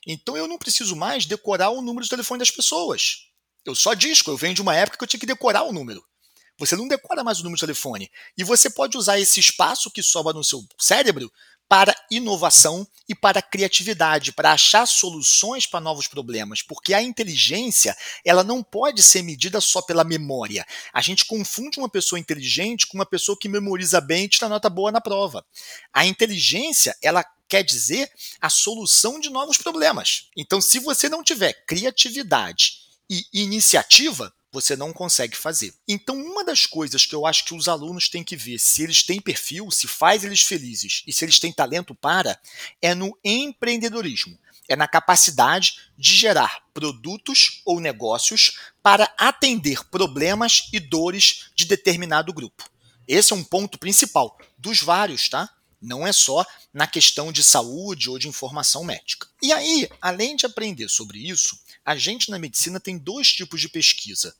Então, 0.05 0.37
eu 0.37 0.47
não 0.47 0.59
preciso 0.59 0.95
mais 0.95 1.25
decorar 1.25 1.71
o 1.71 1.81
número 1.81 2.03
de 2.03 2.09
telefone 2.09 2.39
das 2.39 2.51
pessoas. 2.51 3.21
Eu 3.65 3.73
só 3.73 3.95
disco, 3.95 4.29
eu 4.29 4.37
venho 4.37 4.53
de 4.53 4.61
uma 4.61 4.75
época 4.75 4.97
que 4.97 5.03
eu 5.03 5.07
tinha 5.07 5.19
que 5.19 5.25
decorar 5.25 5.63
o 5.63 5.73
número. 5.73 6.03
Você 6.59 6.75
não 6.75 6.87
decora 6.87 7.23
mais 7.23 7.39
o 7.39 7.43
número 7.43 7.57
de 7.57 7.65
telefone. 7.65 8.11
E 8.37 8.43
você 8.43 8.69
pode 8.69 8.97
usar 8.97 9.19
esse 9.19 9.39
espaço 9.39 9.89
que 9.91 10.03
sobra 10.03 10.33
no 10.33 10.43
seu 10.43 10.63
cérebro 10.79 11.31
para 11.67 11.95
inovação 12.11 12.87
e 13.09 13.15
para 13.15 13.41
criatividade, 13.41 14.31
para 14.31 14.51
achar 14.51 14.85
soluções 14.85 15.65
para 15.65 15.79
novos 15.79 16.07
problemas, 16.07 16.61
porque 16.61 16.93
a 16.93 17.01
inteligência, 17.01 17.97
ela 18.23 18.43
não 18.43 18.61
pode 18.61 19.01
ser 19.01 19.23
medida 19.23 19.59
só 19.59 19.81
pela 19.81 20.03
memória. 20.03 20.65
A 20.93 21.01
gente 21.01 21.25
confunde 21.25 21.79
uma 21.79 21.89
pessoa 21.89 22.19
inteligente 22.19 22.85
com 22.85 22.97
uma 22.97 23.05
pessoa 23.05 23.37
que 23.39 23.49
memoriza 23.49 23.99
bem 23.99 24.25
e 24.25 24.29
tira 24.29 24.47
nota 24.47 24.69
boa 24.69 24.91
na 24.91 25.01
prova. 25.01 25.43
A 25.91 26.05
inteligência, 26.05 26.95
ela 27.01 27.25
quer 27.47 27.63
dizer 27.63 28.11
a 28.39 28.49
solução 28.49 29.19
de 29.19 29.29
novos 29.29 29.57
problemas. 29.57 30.29
Então, 30.37 30.61
se 30.61 30.79
você 30.79 31.09
não 31.09 31.23
tiver 31.23 31.53
criatividade 31.65 32.83
e 33.09 33.25
iniciativa, 33.33 34.33
você 34.53 34.75
não 34.75 34.93
consegue 34.93 35.35
fazer. 35.35 35.73
Então, 35.87 36.15
uma 36.15 36.45
das 36.45 36.67
coisas 36.67 37.07
que 37.07 37.15
eu 37.15 37.25
acho 37.25 37.43
que 37.43 37.55
os 37.55 37.67
alunos 37.67 38.07
têm 38.07 38.23
que 38.23 38.35
ver 38.35 38.59
se 38.59 38.83
eles 38.83 39.01
têm 39.01 39.19
perfil, 39.19 39.71
se 39.71 39.87
faz 39.87 40.23
eles 40.23 40.41
felizes 40.41 41.03
e 41.07 41.11
se 41.11 41.25
eles 41.25 41.39
têm 41.39 41.51
talento 41.51 41.95
para, 41.95 42.39
é 42.79 42.93
no 42.93 43.17
empreendedorismo. 43.23 44.37
É 44.69 44.75
na 44.75 44.87
capacidade 44.87 45.79
de 45.97 46.13
gerar 46.15 46.59
produtos 46.71 47.61
ou 47.65 47.79
negócios 47.79 48.59
para 48.81 49.11
atender 49.17 49.83
problemas 49.89 50.69
e 50.71 50.79
dores 50.79 51.49
de 51.55 51.65
determinado 51.65 52.31
grupo. 52.31 52.69
Esse 53.07 53.33
é 53.33 53.35
um 53.35 53.43
ponto 53.43 53.79
principal 53.79 54.37
dos 54.57 54.81
vários, 54.81 55.27
tá? 55.27 55.49
Não 55.83 56.07
é 56.07 56.13
só 56.13 56.45
na 56.73 56.87
questão 56.87 57.31
de 57.31 57.43
saúde 57.43 58.09
ou 58.09 58.17
de 58.17 58.27
informação 58.27 58.83
médica. 58.83 59.27
E 59.41 59.51
aí, 59.51 59.89
além 60.01 60.35
de 60.35 60.45
aprender 60.45 60.89
sobre 60.89 61.19
isso, 61.19 61.59
a 61.83 61.95
gente 61.95 62.31
na 62.31 62.39
medicina 62.39 62.79
tem 62.79 62.97
dois 62.97 63.31
tipos 63.31 63.59
de 63.59 63.67
pesquisa. 63.67 64.33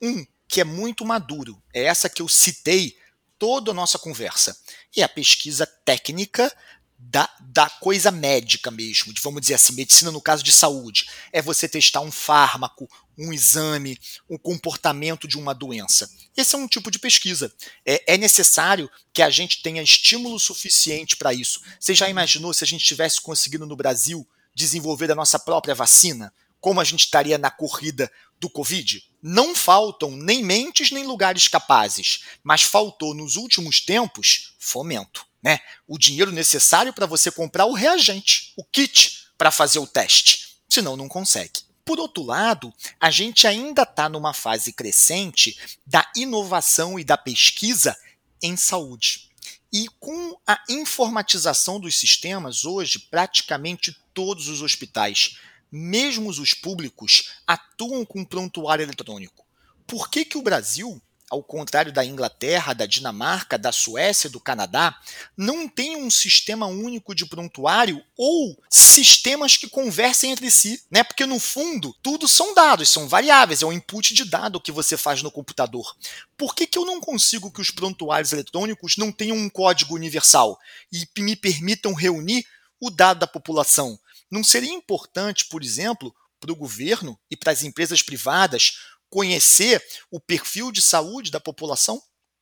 Um 0.00 0.26
que 0.46 0.60
é 0.60 0.64
muito 0.64 1.04
maduro, 1.04 1.62
é 1.72 1.84
essa 1.84 2.08
que 2.08 2.20
eu 2.20 2.28
citei 2.28 2.98
toda 3.38 3.70
a 3.70 3.74
nossa 3.74 3.98
conversa. 3.98 4.56
E 4.94 5.02
a 5.02 5.08
pesquisa 5.08 5.64
técnica 5.66 6.54
da, 7.02 7.28
da 7.40 7.68
coisa 7.68 8.10
médica 8.10 8.70
mesmo, 8.70 9.12
de, 9.12 9.20
vamos 9.22 9.40
dizer 9.40 9.54
assim, 9.54 9.72
medicina 9.72 10.10
no 10.10 10.20
caso 10.20 10.42
de 10.42 10.52
saúde. 10.52 11.08
É 11.32 11.40
você 11.40 11.66
testar 11.66 12.02
um 12.02 12.12
fármaco, 12.12 12.88
um 13.16 13.32
exame, 13.32 13.98
o 14.28 14.34
um 14.34 14.38
comportamento 14.38 15.26
de 15.26 15.38
uma 15.38 15.54
doença. 15.54 16.10
Esse 16.36 16.54
é 16.54 16.58
um 16.58 16.68
tipo 16.68 16.90
de 16.90 16.98
pesquisa. 16.98 17.52
É, 17.86 18.14
é 18.14 18.18
necessário 18.18 18.90
que 19.12 19.22
a 19.22 19.30
gente 19.30 19.62
tenha 19.62 19.82
estímulo 19.82 20.38
suficiente 20.38 21.16
para 21.16 21.32
isso. 21.32 21.60
Você 21.78 21.94
já 21.94 22.08
imaginou 22.08 22.52
se 22.52 22.64
a 22.64 22.66
gente 22.66 22.84
tivesse 22.84 23.20
conseguido 23.20 23.66
no 23.66 23.76
Brasil 23.76 24.28
desenvolver 24.54 25.10
a 25.10 25.14
nossa 25.14 25.38
própria 25.38 25.74
vacina? 25.74 26.32
Como 26.60 26.80
a 26.80 26.84
gente 26.84 27.04
estaria 27.06 27.38
na 27.38 27.50
corrida 27.50 28.12
do 28.38 28.50
Covid? 28.50 29.02
Não 29.22 29.54
faltam 29.54 30.10
nem 30.10 30.44
mentes 30.44 30.90
nem 30.90 31.06
lugares 31.06 31.48
capazes, 31.48 32.24
mas 32.42 32.62
faltou 32.62 33.14
nos 33.14 33.36
últimos 33.36 33.80
tempos 33.80 34.54
fomento, 34.58 35.26
né? 35.42 35.60
O 35.86 35.98
dinheiro 35.98 36.30
necessário 36.30 36.92
para 36.92 37.06
você 37.06 37.30
comprar 37.30 37.66
o 37.66 37.72
reagente, 37.72 38.52
o 38.56 38.64
kit 38.64 39.26
para 39.36 39.50
fazer 39.50 39.78
o 39.78 39.86
teste. 39.86 40.56
Senão 40.68 40.96
não 40.96 41.08
consegue. 41.08 41.60
Por 41.84 41.98
outro 41.98 42.22
lado, 42.22 42.72
a 43.00 43.10
gente 43.10 43.46
ainda 43.46 43.82
está 43.82 44.08
numa 44.08 44.32
fase 44.32 44.72
crescente 44.72 45.58
da 45.86 46.08
inovação 46.14 46.98
e 46.98 47.04
da 47.04 47.16
pesquisa 47.16 47.96
em 48.42 48.56
saúde. 48.56 49.30
E 49.72 49.88
com 49.98 50.38
a 50.46 50.62
informatização 50.68 51.80
dos 51.80 51.96
sistemas, 51.96 52.64
hoje 52.64 52.98
praticamente 52.98 53.96
todos 54.12 54.48
os 54.48 54.62
hospitais, 54.62 55.36
mesmo 55.70 56.28
os 56.28 56.54
públicos, 56.54 57.32
atuam 57.46 58.04
com 58.04 58.24
prontuário 58.24 58.82
eletrônico. 58.82 59.46
Por 59.86 60.10
que, 60.10 60.24
que 60.24 60.38
o 60.38 60.42
Brasil 60.42 61.00
ao 61.30 61.44
contrário 61.44 61.92
da 61.92 62.04
Inglaterra, 62.04 62.74
da 62.74 62.84
Dinamarca, 62.84 63.56
da 63.56 63.70
Suécia, 63.70 64.28
do 64.28 64.40
Canadá, 64.40 64.98
não 65.36 65.68
tem 65.68 65.96
um 65.96 66.10
sistema 66.10 66.66
único 66.66 67.14
de 67.14 67.24
prontuário 67.24 68.04
ou 68.16 68.60
sistemas 68.68 69.56
que 69.56 69.68
conversem 69.68 70.32
entre 70.32 70.50
si, 70.50 70.82
né? 70.90 71.04
Porque 71.04 71.24
no 71.24 71.38
fundo, 71.38 71.94
tudo 72.02 72.26
são 72.26 72.52
dados, 72.52 72.88
são 72.88 73.08
variáveis, 73.08 73.62
é 73.62 73.66
um 73.66 73.72
input 73.72 74.12
de 74.12 74.24
dado 74.24 74.60
que 74.60 74.72
você 74.72 74.96
faz 74.96 75.22
no 75.22 75.30
computador. 75.30 75.96
Por 76.36 76.52
que, 76.52 76.66
que 76.66 76.76
eu 76.76 76.84
não 76.84 77.00
consigo 77.00 77.52
que 77.52 77.60
os 77.60 77.70
prontuários 77.70 78.32
eletrônicos 78.32 78.96
não 78.96 79.12
tenham 79.12 79.36
um 79.36 79.48
código 79.48 79.94
universal 79.94 80.58
e 80.92 81.06
me 81.20 81.36
permitam 81.36 81.94
reunir 81.94 82.44
o 82.80 82.90
dado 82.90 83.20
da 83.20 83.26
população? 83.28 83.96
Não 84.28 84.42
seria 84.42 84.72
importante, 84.72 85.46
por 85.46 85.62
exemplo, 85.62 86.12
para 86.40 86.50
o 86.50 86.56
governo 86.56 87.18
e 87.30 87.36
para 87.36 87.52
as 87.52 87.62
empresas 87.62 88.02
privadas 88.02 88.78
conhecer 89.10 89.84
o 90.10 90.20
perfil 90.20 90.72
de 90.72 90.80
saúde 90.80 91.30
da 91.30 91.40
população, 91.40 92.00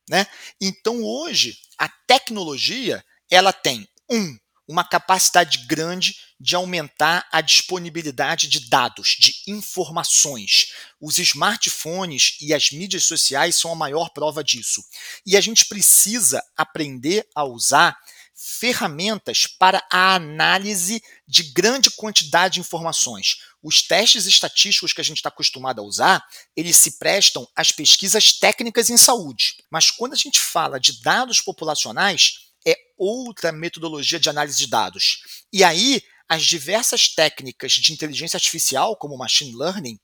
né? 0.09 0.25
Então 0.61 1.03
hoje 1.03 1.57
a 1.77 1.89
tecnologia 2.07 3.03
ela 3.29 3.51
tem 3.51 3.87
um 4.09 4.37
uma 4.69 4.83
capacidade 4.83 5.65
grande 5.65 6.15
de 6.39 6.55
aumentar 6.55 7.27
a 7.31 7.41
disponibilidade 7.41 8.47
de 8.47 8.69
dados, 8.69 9.17
de 9.19 9.33
informações. 9.47 10.73
Os 11.01 11.17
smartphones 11.17 12.37
e 12.39 12.53
as 12.53 12.69
mídias 12.69 13.05
sociais 13.05 13.55
são 13.55 13.71
a 13.71 13.75
maior 13.75 14.11
prova 14.11 14.43
disso. 14.43 14.83
E 15.25 15.35
a 15.35 15.41
gente 15.41 15.65
precisa 15.65 16.43
aprender 16.55 17.27
a 17.33 17.43
usar 17.43 17.97
ferramentas 18.41 19.45
para 19.45 19.85
a 19.91 20.15
análise 20.15 21.03
de 21.27 21.43
grande 21.43 21.91
quantidade 21.91 22.53
de 22.53 22.59
informações. 22.61 23.41
Os 23.61 23.81
testes 23.81 24.25
estatísticos 24.25 24.93
que 24.93 25.01
a 25.01 25.03
gente 25.03 25.17
está 25.17 25.27
acostumado 25.27 25.81
a 25.81 25.83
usar, 25.83 26.25
eles 26.55 26.77
se 26.77 26.97
prestam 26.97 27.45
às 27.53 27.73
pesquisas 27.73 28.31
técnicas 28.31 28.89
em 28.89 28.95
saúde. 28.95 29.57
Mas 29.69 29.91
quando 29.91 30.13
a 30.13 30.15
gente 30.15 30.39
fala 30.39 30.79
de 30.79 31.01
dados 31.01 31.41
populacionais, 31.41 32.51
é 32.65 32.77
outra 32.97 33.51
metodologia 33.51 34.19
de 34.19 34.29
análise 34.29 34.57
de 34.57 34.67
dados. 34.67 35.21
E 35.51 35.61
aí, 35.61 36.01
as 36.29 36.45
diversas 36.45 37.09
técnicas 37.09 37.73
de 37.73 37.91
inteligência 37.91 38.37
artificial, 38.37 38.95
como 38.95 39.17
machine 39.17 39.53
learning, 39.53 39.99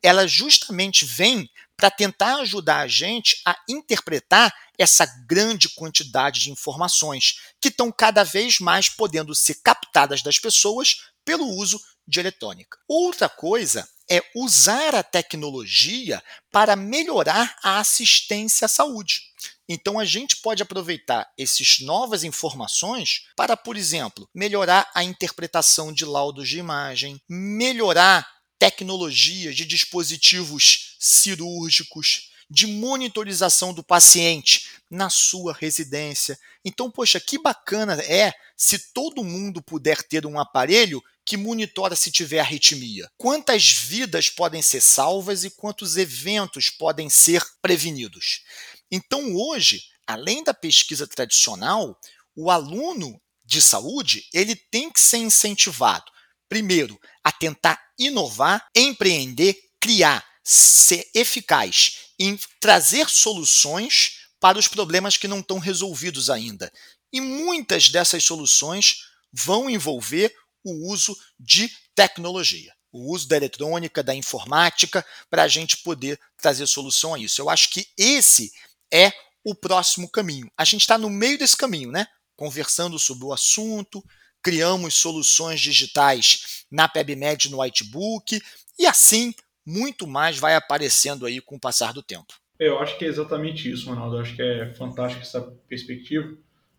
elas 0.00 0.30
justamente 0.30 1.04
vêm 1.04 1.50
para 1.80 1.90
tentar 1.90 2.40
ajudar 2.40 2.80
a 2.80 2.86
gente 2.86 3.40
a 3.46 3.56
interpretar 3.66 4.54
essa 4.78 5.06
grande 5.26 5.70
quantidade 5.70 6.38
de 6.38 6.50
informações 6.50 7.40
que 7.58 7.68
estão 7.68 7.90
cada 7.90 8.22
vez 8.22 8.60
mais 8.60 8.90
podendo 8.90 9.34
ser 9.34 9.54
captadas 9.62 10.20
das 10.20 10.38
pessoas 10.38 11.06
pelo 11.24 11.46
uso 11.46 11.80
de 12.06 12.20
eletrônica. 12.20 12.76
Outra 12.86 13.30
coisa 13.30 13.88
é 14.10 14.22
usar 14.36 14.94
a 14.94 15.02
tecnologia 15.02 16.22
para 16.52 16.76
melhorar 16.76 17.56
a 17.62 17.78
assistência 17.78 18.66
à 18.66 18.68
saúde. 18.68 19.22
Então 19.66 19.98
a 19.98 20.04
gente 20.04 20.36
pode 20.36 20.62
aproveitar 20.62 21.30
essas 21.38 21.78
novas 21.80 22.24
informações 22.24 23.26
para, 23.34 23.56
por 23.56 23.74
exemplo, 23.74 24.28
melhorar 24.34 24.90
a 24.94 25.02
interpretação 25.02 25.94
de 25.94 26.04
laudos 26.04 26.46
de 26.46 26.58
imagem, 26.58 27.22
melhorar 27.26 28.28
tecnologias 28.60 29.56
de 29.56 29.64
dispositivos 29.64 30.96
cirúrgicos, 31.00 32.30
de 32.50 32.66
monitorização 32.66 33.72
do 33.72 33.82
paciente 33.82 34.68
na 34.90 35.08
sua 35.08 35.54
residência. 35.54 36.38
Então, 36.62 36.90
poxa, 36.90 37.18
que 37.18 37.38
bacana 37.38 37.94
é 38.02 38.34
se 38.54 38.92
todo 38.92 39.24
mundo 39.24 39.62
puder 39.62 40.02
ter 40.02 40.26
um 40.26 40.38
aparelho 40.38 41.02
que 41.24 41.38
monitora 41.38 41.96
se 41.96 42.10
tiver 42.10 42.40
arritmia. 42.40 43.10
Quantas 43.16 43.70
vidas 43.70 44.28
podem 44.28 44.60
ser 44.60 44.82
salvas 44.82 45.42
e 45.42 45.50
quantos 45.50 45.96
eventos 45.96 46.68
podem 46.68 47.08
ser 47.08 47.42
prevenidos. 47.62 48.42
Então, 48.90 49.34
hoje, 49.36 49.84
além 50.06 50.44
da 50.44 50.52
pesquisa 50.52 51.06
tradicional, 51.06 51.98
o 52.36 52.50
aluno 52.50 53.18
de 53.42 53.62
saúde 53.62 54.28
ele 54.34 54.54
tem 54.54 54.90
que 54.90 55.00
ser 55.00 55.18
incentivado 55.18 56.10
primeiro, 56.50 57.00
a 57.24 57.30
tentar 57.30 57.80
inovar, 57.96 58.68
empreender, 58.76 59.56
criar, 59.80 60.22
ser 60.44 61.08
eficaz 61.14 62.10
em 62.18 62.38
trazer 62.58 63.08
soluções 63.08 64.18
para 64.40 64.58
os 64.58 64.66
problemas 64.66 65.16
que 65.16 65.28
não 65.28 65.38
estão 65.38 65.58
resolvidos 65.58 66.28
ainda. 66.28 66.70
E 67.12 67.20
muitas 67.20 67.88
dessas 67.88 68.24
soluções 68.24 69.04
vão 69.32 69.70
envolver 69.70 70.34
o 70.64 70.90
uso 70.90 71.16
de 71.38 71.70
tecnologia, 71.94 72.74
o 72.92 73.14
uso 73.14 73.28
da 73.28 73.36
eletrônica, 73.36 74.02
da 74.02 74.14
informática, 74.14 75.06
para 75.30 75.44
a 75.44 75.48
gente 75.48 75.78
poder 75.78 76.18
trazer 76.36 76.66
solução 76.66 77.14
a 77.14 77.18
isso. 77.18 77.40
Eu 77.40 77.48
acho 77.48 77.70
que 77.70 77.86
esse 77.96 78.52
é 78.92 79.12
o 79.44 79.54
próximo 79.54 80.08
caminho. 80.08 80.50
A 80.56 80.64
gente 80.64 80.82
está 80.82 80.98
no 80.98 81.08
meio 81.08 81.38
desse 81.38 81.56
caminho, 81.56 81.90
né? 81.90 82.06
Conversando 82.36 82.98
sobre 82.98 83.24
o 83.24 83.32
assunto, 83.32 84.04
criamos 84.42 84.94
soluções 84.94 85.60
digitais 85.60 86.64
na 86.70 86.88
PebMed 86.88 87.50
no 87.50 87.60
Whitebook 87.60 88.40
e 88.78 88.86
assim 88.86 89.34
muito 89.66 90.06
mais 90.06 90.38
vai 90.38 90.54
aparecendo 90.54 91.26
aí 91.26 91.40
com 91.40 91.56
o 91.56 91.60
passar 91.60 91.92
do 91.92 92.02
tempo. 92.02 92.34
Eu 92.58 92.78
acho 92.78 92.98
que 92.98 93.04
é 93.04 93.08
exatamente 93.08 93.70
isso, 93.70 93.88
Ronaldo. 93.88 94.16
Eu 94.16 94.20
acho 94.20 94.36
que 94.36 94.42
é 94.42 94.74
fantástico 94.74 95.22
essa 95.22 95.40
perspectiva, 95.66 96.34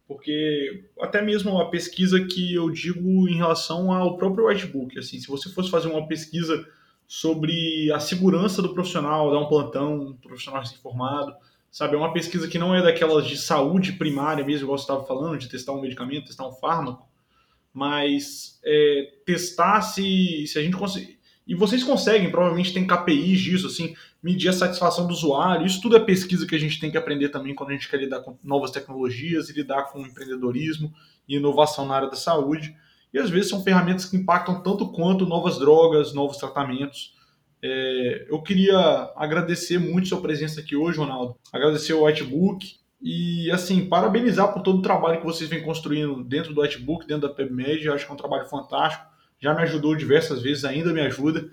porque 0.07 0.89
até 0.99 1.21
mesmo 1.21 1.57
a 1.59 1.69
pesquisa 1.69 2.23
que 2.23 2.53
eu 2.53 2.69
digo 2.69 3.27
em 3.27 3.35
relação 3.35 3.91
ao 3.91 4.17
próprio 4.17 4.47
Whitebook, 4.47 4.99
assim, 4.99 5.19
se 5.19 5.27
você 5.27 5.49
fosse 5.49 5.71
fazer 5.71 5.87
uma 5.87 6.07
pesquisa 6.07 6.67
sobre 7.07 7.91
a 7.91 7.99
segurança 7.99 8.61
do 8.61 8.73
profissional, 8.73 9.31
dar 9.31 9.39
um 9.39 9.49
plantão, 9.49 9.95
um 9.95 10.13
profissional 10.13 10.61
recém-formado, 10.61 11.35
sabe, 11.71 11.95
é 11.95 11.97
uma 11.97 12.13
pesquisa 12.13 12.47
que 12.47 12.59
não 12.59 12.75
é 12.75 12.81
daquelas 12.81 13.25
de 13.27 13.37
saúde 13.37 13.93
primária 13.93 14.45
mesmo, 14.45 14.65
igual 14.65 14.77
você 14.77 14.83
estava 14.83 15.03
falando, 15.05 15.39
de 15.39 15.49
testar 15.49 15.73
um 15.73 15.81
medicamento, 15.81 16.27
testar 16.27 16.47
um 16.47 16.53
fármaco, 16.53 17.09
mas 17.73 18.59
é, 18.63 19.13
testar 19.25 19.81
se, 19.81 20.45
se 20.47 20.59
a 20.59 20.61
gente 20.61 20.75
conseguir. 20.75 21.19
E 21.47 21.55
vocês 21.55 21.83
conseguem, 21.83 22.29
provavelmente 22.29 22.73
tem 22.73 22.85
KPIs 22.85 23.39
disso, 23.39 23.67
assim, 23.67 23.95
medir 24.21 24.49
a 24.49 24.53
satisfação 24.53 25.07
do 25.07 25.13
usuário. 25.13 25.65
Isso 25.65 25.81
tudo 25.81 25.97
é 25.97 25.99
pesquisa 25.99 26.45
que 26.45 26.55
a 26.55 26.59
gente 26.59 26.79
tem 26.79 26.91
que 26.91 26.97
aprender 26.97 27.29
também 27.29 27.55
quando 27.55 27.71
a 27.71 27.73
gente 27.73 27.89
quer 27.89 27.97
lidar 27.97 28.21
com 28.21 28.37
novas 28.43 28.71
tecnologias 28.71 29.49
e 29.49 29.53
lidar 29.53 29.91
com 29.91 29.99
empreendedorismo 30.05 30.93
e 31.27 31.35
inovação 31.35 31.85
na 31.85 31.95
área 31.95 32.09
da 32.09 32.15
saúde. 32.15 32.75
E 33.13 33.19
às 33.19 33.29
vezes 33.29 33.49
são 33.49 33.63
ferramentas 33.63 34.05
que 34.05 34.15
impactam 34.15 34.61
tanto 34.61 34.91
quanto 34.91 35.25
novas 35.25 35.57
drogas, 35.59 36.13
novos 36.13 36.37
tratamentos. 36.37 37.15
É, 37.61 38.27
eu 38.29 38.41
queria 38.41 39.11
agradecer 39.15 39.77
muito 39.77 40.07
sua 40.07 40.21
presença 40.21 40.61
aqui 40.61 40.75
hoje, 40.75 40.99
Ronaldo. 40.99 41.35
Agradecer 41.51 41.93
o 41.93 42.05
Whitebook, 42.05 42.75
e, 43.01 43.49
assim, 43.49 43.87
parabenizar 43.87 44.53
por 44.53 44.61
todo 44.61 44.79
o 44.79 44.81
trabalho 44.81 45.19
que 45.19 45.25
vocês 45.25 45.49
vêm 45.49 45.63
construindo 45.63 46.23
dentro 46.23 46.53
do 46.53 46.61
Notebook, 46.61 47.07
dentro 47.07 47.27
da 47.27 47.33
PebMed. 47.33 47.85
Eu 47.85 47.93
acho 47.93 48.05
que 48.05 48.11
é 48.11 48.13
um 48.13 48.17
trabalho 48.17 48.47
fantástico. 48.47 49.05
Já 49.39 49.55
me 49.55 49.61
ajudou 49.63 49.95
diversas 49.95 50.41
vezes, 50.41 50.63
ainda 50.63 50.93
me 50.93 51.01
ajuda. 51.01 51.49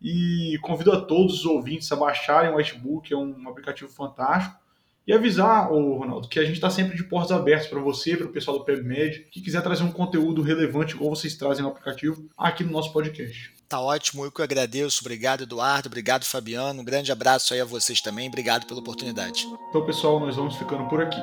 E 0.00 0.56
convido 0.62 0.92
a 0.92 1.00
todos 1.00 1.40
os 1.40 1.44
ouvintes 1.44 1.90
a 1.90 1.96
baixarem 1.96 2.50
o 2.50 2.54
Notebook, 2.54 3.12
é 3.12 3.16
um 3.16 3.48
aplicativo 3.48 3.90
fantástico. 3.90 4.60
E 5.04 5.12
avisar, 5.12 5.72
ô 5.72 5.98
Ronaldo, 5.98 6.28
que 6.28 6.38
a 6.38 6.44
gente 6.44 6.54
está 6.54 6.70
sempre 6.70 6.96
de 6.96 7.02
portas 7.02 7.32
abertas 7.32 7.66
para 7.66 7.80
você, 7.80 8.16
para 8.16 8.26
o 8.26 8.32
pessoal 8.32 8.58
do 8.58 8.64
PebMed, 8.64 9.26
que 9.32 9.40
quiser 9.40 9.60
trazer 9.60 9.82
um 9.82 9.90
conteúdo 9.90 10.42
relevante, 10.42 10.94
igual 10.94 11.14
vocês 11.14 11.34
trazem 11.34 11.64
no 11.64 11.70
aplicativo, 11.70 12.28
aqui 12.38 12.62
no 12.62 12.70
nosso 12.70 12.92
podcast. 12.92 13.52
Tá 13.72 13.80
ótimo, 13.80 14.22
eu 14.22 14.30
que 14.30 14.42
agradeço. 14.42 15.00
Obrigado, 15.00 15.44
Eduardo. 15.44 15.86
Obrigado, 15.88 16.26
Fabiano. 16.26 16.82
Um 16.82 16.84
grande 16.84 17.10
abraço 17.10 17.54
aí 17.54 17.60
a 17.62 17.64
vocês 17.64 18.02
também. 18.02 18.28
Obrigado 18.28 18.66
pela 18.66 18.80
oportunidade. 18.80 19.48
Então, 19.70 19.86
pessoal, 19.86 20.20
nós 20.20 20.36
vamos 20.36 20.56
ficando 20.56 20.86
por 20.90 21.00
aqui. 21.00 21.22